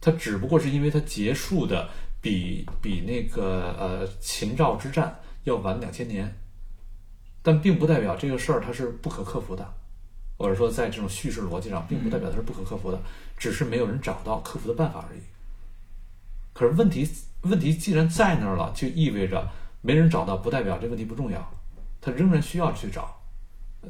[0.00, 1.88] 它只不过是因为它结束的
[2.20, 6.34] 比比那个呃秦赵之战要晚两千年，
[7.42, 9.74] 但并不代表这个事儿它是不可克服的，
[10.38, 12.98] 或者说在这种叙事逻辑上，并不代表它是不可克服的，
[13.36, 15.20] 只是没有人找到克服的办法而已。
[16.54, 17.06] 可是问题
[17.42, 19.46] 问题既然在那儿了，就意味着
[19.82, 21.52] 没人找到，不代表这问题不重要，
[22.00, 23.20] 它仍然需要去找。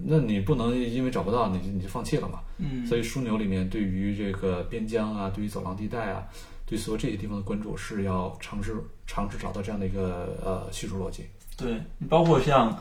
[0.02, 2.40] 那你不能因为找不到你就你就放弃了嘛？
[2.58, 6.22] 嗯所以枢纽里面对于这个边疆啊，对于走廊地带啊，
[6.66, 8.74] 对所有这些地方的关注是要尝试
[9.06, 11.24] 尝试找到这样的一个呃叙述逻辑。
[11.56, 12.76] 对，包括像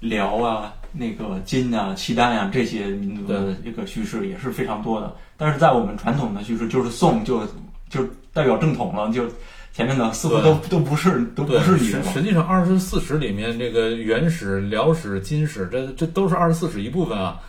[0.00, 5.14] 辽啊、那个金啊、契丹啊、这些民族的一个叙事也是非常多的。
[5.36, 7.46] 但是在我们传统的叙事，就是宋就
[7.88, 9.26] 就代表正统了，就
[9.72, 12.04] 前面的似乎都都不是都不，是你的了。
[12.04, 17.40] 实实际上二十四史里面，这个元史、辽史、金史，这这都是二十四史一部分啊。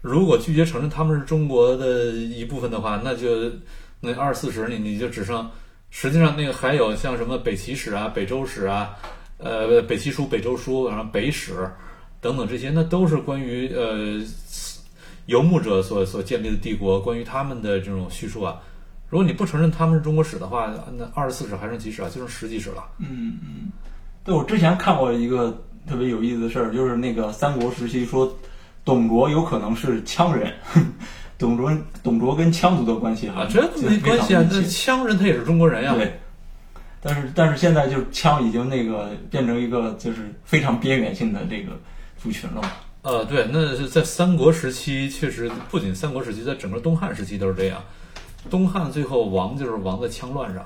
[0.00, 3.52] 如果拒绝承认他们是中国的一部分的话，那就
[4.00, 5.48] 那二十四史你你就只剩，
[5.90, 8.96] 实际上那个还有像什么北齐史啊、北周史啊，
[9.38, 11.70] 呃，北齐书、北周书，然后北史
[12.20, 14.20] 等等这些，那都是关于呃
[15.26, 18.60] 游牧者所所建立的帝国，关于他们的这种叙述啊。
[19.10, 22.08] 如果你不承认他们是中国史的话，那二十四史还剩几史啊？
[22.08, 22.84] 就剩十几史了。
[22.98, 23.72] 嗯嗯，
[24.24, 28.32] 对我之前看过一个特别有意思的事儿，就是那个三国时期说
[28.84, 30.54] 董卓有可能是羌人，
[31.36, 35.94] 董卓董卓跟羌族的关系哈，啊，这没关系啊，那羌人他也是中国人呀。
[35.94, 36.20] 对，
[37.00, 41.72] 但是但是现在就是羌已经那个变成一个就是非常边缘性的这个
[42.16, 42.70] 族群了嘛。
[43.02, 47.82] 呃，对，那是在三国时期，确实不仅三国时期，在整个东汉时期都是这样。
[48.48, 50.64] 东汉最后亡就是亡在羌乱上，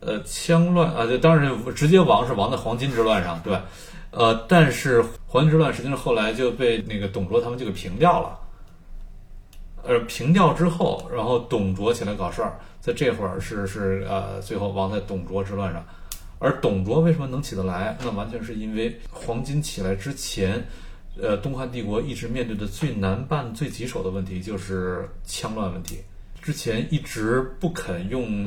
[0.00, 3.58] 呃，羌乱啊，就当然直接亡是亡在黄巾之乱上，对？
[4.10, 8.38] 呃，但是黄巾之乱实际上后来就被那个董卓他们就给平掉了。
[9.82, 15.84] 呃，平掉之后，然后董卓起来搞事儿，在这会儿是是呃，最后亡在董卓之乱上。
[16.38, 17.96] 而董卓为什么能起得来？
[18.02, 20.64] 那完全是因为黄巾起来之前，
[21.20, 25.98] 呃，东汉帝国一直面对的最难办、最棘手的问题就是羌乱问题。
[26.44, 28.46] 之前一直不肯用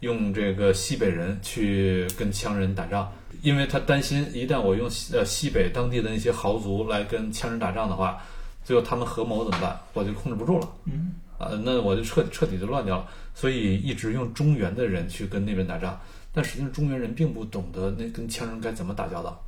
[0.00, 8.18] 用这个西北人去跟羌人打仗，因为他担心一旦我用西呃西北当地的那些豪族来跟羌人打仗的话，
[8.64, 9.78] 最后他们合谋怎么办？
[9.92, 10.66] 我就控制不住了。
[10.86, 13.06] 嗯，啊，那我就彻彻底就乱掉了。
[13.34, 16.00] 所以一直用中原的人去跟那边打仗，
[16.32, 19.38] 但实际上中原人并不懂得那跟羌人该怎么打交道，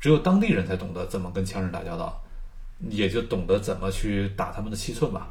[0.00, 2.20] 只有当地人才懂得怎么跟羌人打交道，
[2.90, 5.30] 也就懂得怎么去打他们的七寸吧。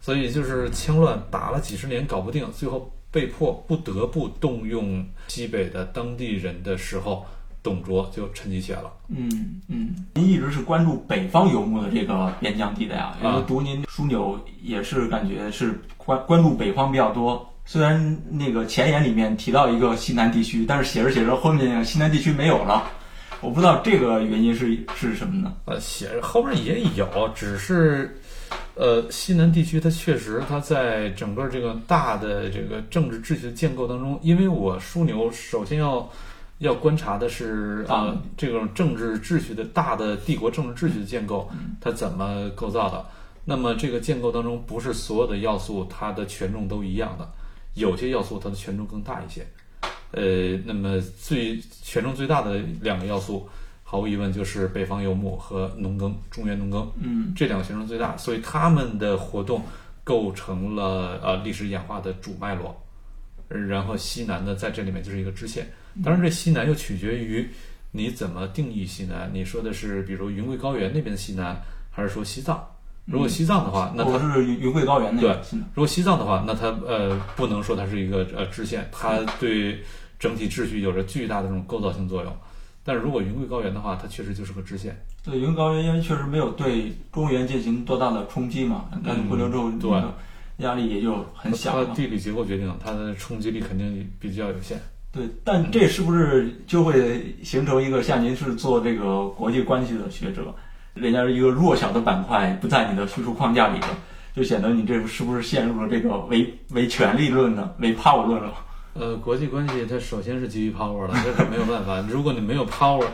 [0.00, 7.26] 所以就是羌乱打了几十年搞不定，最后被迫不得不动用西北的当地人的时候，
[7.62, 8.92] 董卓就趁机写了。
[9.08, 17.46] 嗯嗯，您一直是关注北方游牧的这个边疆地带啊，因为啊读您枢纽也是感觉是关关注北方比较多。
[17.64, 22.90] 虽然那个前言里面提到一个西南地区，但是写着写着后面西南地区没有了，
[23.40, 25.54] 我不知道这个原因是是什么呢？
[25.64, 28.18] 呃，写着后边也有，只是，
[28.74, 36.10] 呃，西南地区它确实它在整个这个大的这个政治秩序的建构当中，因为我枢纽首先要
[36.58, 41.48] 要观察的是啊呃这种政治秩序的大的帝国政治秩序的建构，
[41.80, 43.06] 它怎么构造的？
[43.44, 47.30] 那么这个建构当中，不是所有的要素它的权重都一样的，
[47.74, 49.46] 有些要素它的权重更大一些。
[50.12, 53.48] 呃，那么最权重最大的两个要素，
[53.82, 59.62] 毫无疑问就是北方游牧和农耕，中原农耕嗯这两个权重最大，所以他们的活动
[60.04, 62.76] 构成了呃历史演化的主脉络。
[63.48, 65.66] 然后西南呢，在这里面就是一个支线。
[66.04, 67.48] 当然，这西南又取决于
[67.90, 69.30] 你怎么定义西南。
[69.32, 71.58] 你说的是比如云贵高原那边的西南，
[71.90, 72.62] 还是说西藏？
[73.10, 75.40] 如果西藏的话，那它是云云贵高原那个。
[75.74, 79.80] 如果西藏的话，那它呃不能说它是一个呃支线，它对
[80.18, 82.36] 整体秩序有着巨大的这种构造性作用。
[82.84, 84.98] 但是如果云贵高原的话，它确实就是个支线。
[85.24, 90.02] 对，云贵高原因为确实没有对中原进行多大的冲击嘛，赶紧回流之后，对
[90.58, 91.86] 压力也就很小了。
[91.86, 94.80] 它地理结构决定它的冲击力肯定比较有限。
[95.12, 100.54] 对，但这是不是就会形成一个像您是做这个国际关系的学者，
[101.00, 103.88] 人家是一个弱小的板块不在你的叙述框架里头，
[104.34, 107.72] 就显得你这是不是陷入了这个唯唯权力论呢？
[107.78, 108.52] 唯 power 论了？
[108.94, 112.00] 呃，国际关系它首先是基于 power 的，这是没有办法。
[112.10, 113.06] 如果你没有 power，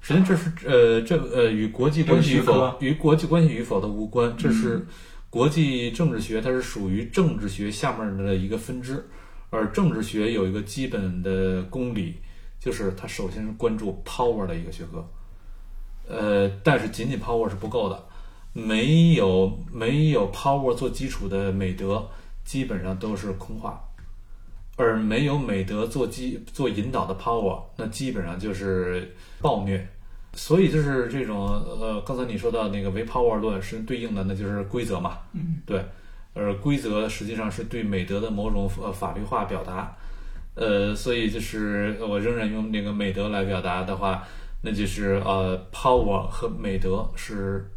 [0.00, 4.84] 实际上这是呃这呃与国际关系与否与国际关系与否的无关，这是
[5.30, 9.06] 国际政治学，它是属于政治学下面的一个分支。
[9.50, 12.16] 而政治学有一个基本的公理，
[12.60, 15.08] 就是它首先是关注 power 的一个学科。
[16.08, 18.04] 呃，但是仅仅 power 是不够的，
[18.52, 22.08] 没有没有 power 做基础的美德，
[22.44, 23.80] 基本上都是空话。
[24.76, 29.84] 而没有美德做基做引导的 power，那基本上就是暴虐。
[30.34, 35.18] 所以就是这种呃，刚才你说到那个唯 power 论是对应的，那就是规则嘛。
[35.32, 35.84] 嗯，对。
[36.34, 39.96] 而规则实际上是对美德的某种呃法律化表达。
[40.54, 44.22] 呃，所以就是我仍然用那个美德来表达的话，
[44.60, 47.70] 那就是呃，power 和美德是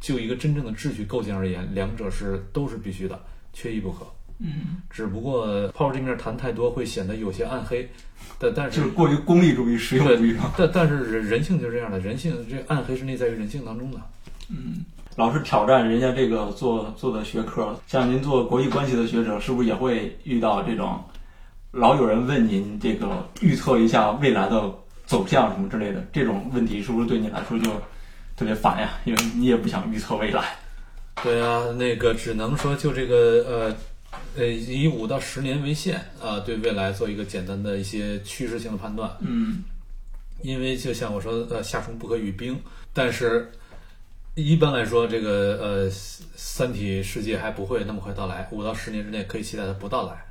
[0.00, 3.20] 就一个真正的秩序构建而言，两者是都是必须的，
[3.52, 4.06] 缺一不可。
[4.40, 7.88] 嗯，只不过 power 这面谈太多会显得有些暗黑，
[8.38, 10.54] 但但是就是是过于功利主义、实用主义了。
[10.56, 14.00] 但但是人人性就是这样的，人性这暗黑是内在于人性当中的。
[14.48, 14.84] 嗯，
[15.16, 21.02] 老是挑战人家这个做做的学科，像您做国际关系的学者，是不是也会遇到这种
[21.72, 24.72] 老有人问您这个预测一下未来的
[25.08, 27.70] 走向什么之类的这种问题，是不是对你来说就
[28.36, 28.90] 特别烦呀？
[29.06, 30.54] 因为你也不想预测未来。
[31.22, 33.16] 对啊，那个只能说就这个
[33.48, 33.76] 呃
[34.36, 39.10] 呃以五到十年为限啊、对未来做一个简单的一些趋势性的判断。
[39.20, 39.64] 嗯
[40.42, 42.56] 因为就像我说，呃，夏虫不可语冰，
[42.92, 43.50] 但是
[44.36, 50.24] 一般来说，这个呃，三体世界还不会那么快到来，五到十年之内可以期待它不到来，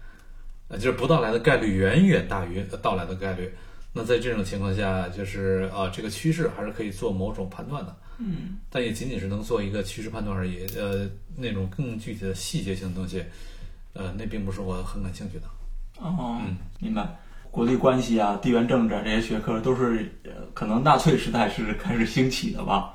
[0.69, 3.51] 呃，就是不到来的概率远远大于到来的概率。
[3.97, 10.65] 那在这种情况下，就是啊，这个趋势还是可以做某种判断的，嗯但也仅仅是能做一个趋势判断而已。
[10.77, 13.23] 呃，那种更具体的细节性的东西，
[13.93, 15.47] 呃，那并不是我很感兴趣的。
[15.99, 17.19] 哦嗯，明白。
[17.49, 22.93] 国际关系啊、地缘政治啊这些学科都是呃，可能纳粹时代是开始兴起的吧？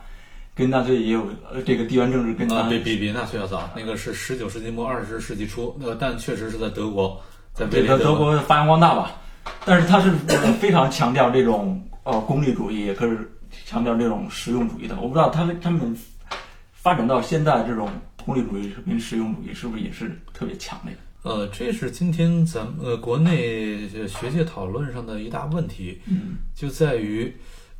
[0.54, 7.20] 跟纳粹也有呃这个地缘政治跟啊，它比比比纳粹要早，那个是十九世纪末二十世纪初，呃，但确实是在德国，
[7.54, 9.21] 在德国发扬光大吧，
[9.64, 13.30] 但是他是呃非常强调这种呃功利主义，也可是
[13.66, 14.96] 强调这种实用主义的。
[14.96, 15.96] 我不知道他们他们
[16.72, 17.88] 发展到现在这种
[18.24, 20.96] 功利主义跟实用主义是不是也是特别强烈？
[21.22, 27.32] 呃，这是今天咱们呃国内呃学界讨论上的一大问题，嗯就在于，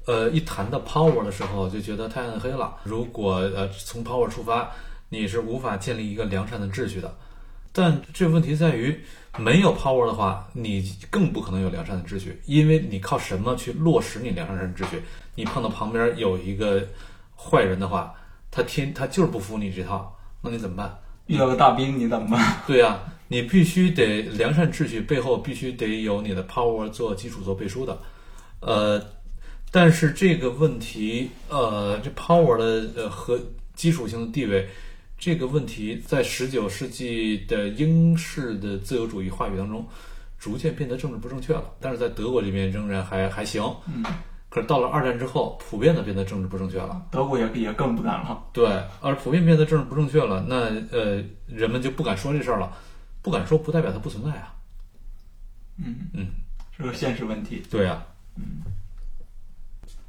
[0.06, 2.76] 呃，一谈到 power 的时候，就觉得太暗黑了。
[2.84, 4.70] 如果呃从 power 出发，
[5.08, 7.12] 你是无法建立一个良善的秩序的。
[7.72, 9.00] 但这问题在于，
[9.38, 15.02] 没有 power 的话，你更不可能有良善的秩序，因为你靠什么去落实你良善的秩序？
[15.34, 16.86] 你碰到旁边有一个
[17.36, 18.14] 坏人的话，
[18.50, 20.98] 他天他就是不服你这套，那你怎么办？
[21.26, 22.56] 遇到个大兵你怎么办？
[22.66, 27.98] 对呀、你必须得良善秩序背后必须得有你的 power 做基础做背书的，
[28.60, 29.02] 呃，
[29.70, 33.40] 但是这个问题，呃，这 power 的呃和
[33.74, 34.68] 基础性的地位，
[35.22, 39.86] 这个问题在十九世纪的英式的自由主义话语当中，
[40.36, 41.62] 逐渐变得政治不正确了。
[41.78, 44.04] 但是在德国这边仍然还还行，嗯，
[44.48, 47.06] 可是到了二战之后，普遍的变得政治不正确了。
[47.12, 48.44] 德国也也更不敢了。
[48.52, 48.66] 对，
[49.00, 50.56] 而普遍变得政治不正确了，那
[50.90, 52.76] 呃，人们就不敢说这事儿了，
[53.22, 54.52] 不敢说不代表它不存在啊。
[55.76, 56.26] 嗯嗯，
[56.76, 57.62] 是个现实问题。
[57.70, 58.04] 对啊，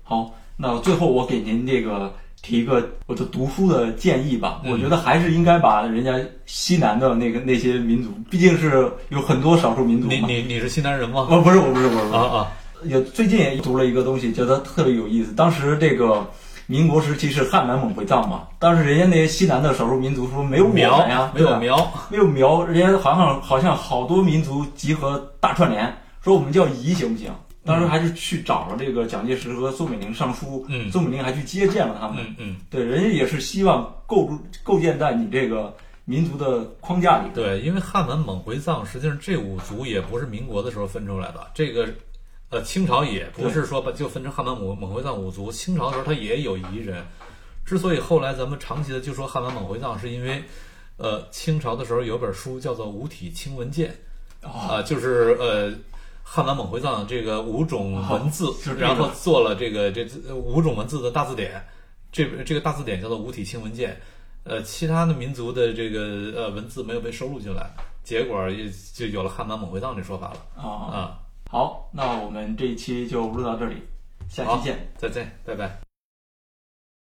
[0.02, 4.62] 好，那最后我给您这个提一个我的读书的建议吧。
[4.64, 6.14] 嗯我觉得还是应该把人家
[6.46, 10.28] 西南的那个那些民族，毕竟是有很多少数民族你嘛。
[10.28, 11.26] 你你是西南人吗？
[11.32, 12.14] 我不是，我不是，我不是。
[12.14, 12.52] 啊啊，
[12.84, 15.32] 也最近也读了一个东西，觉得特别有意思。
[15.34, 16.26] 当时这个
[16.68, 27.32] 民国时期是汉南蒙回藏嘛，当时人家那些西南的少数民族说没有苗呀，没有苗，没有苗，人家好像好像好多民族集合大串联，说我们叫彝行不行？
[27.66, 32.24] 当时还是去找了这个蒋介石和宋美龄上书，嗯宋美龄还去接见了他们。
[32.28, 37.30] 嗯嗯，对，人家也是希望构筑构建在你这个民族的框架里。
[37.34, 41.88] 对，因为汉满蒙回藏，实际上这五族也不是民国的时候分出来的，这个。
[42.50, 47.04] 呃，清朝也不是说把就分成汉满蒙蒙回藏五族，清朝的时候它也有彝人。
[47.66, 50.44] 之所以后来咱们长期的就说汉满蒙回藏，是因为，
[50.98, 53.92] 呃，清朝的时候有本书叫做《五体清文鉴》，
[54.48, 55.74] 啊、就是呃
[56.36, 58.48] 汉满蒙回藏这个五种文字，
[58.80, 61.64] 然后做了这个这这五种文字的大字典。
[62.12, 63.92] 这这个大字典叫做《五体清文件》，
[64.44, 67.70] 呃，其他的民族的这个呃文字没有被收录进来，
[68.04, 71.20] 结果也就有了汉满蒙回藏这说法了啊，啊。
[71.52, 73.76] 好，那我们这一期就录到这里，
[74.28, 74.92] 下期见。
[74.98, 75.93] 再见，拜拜。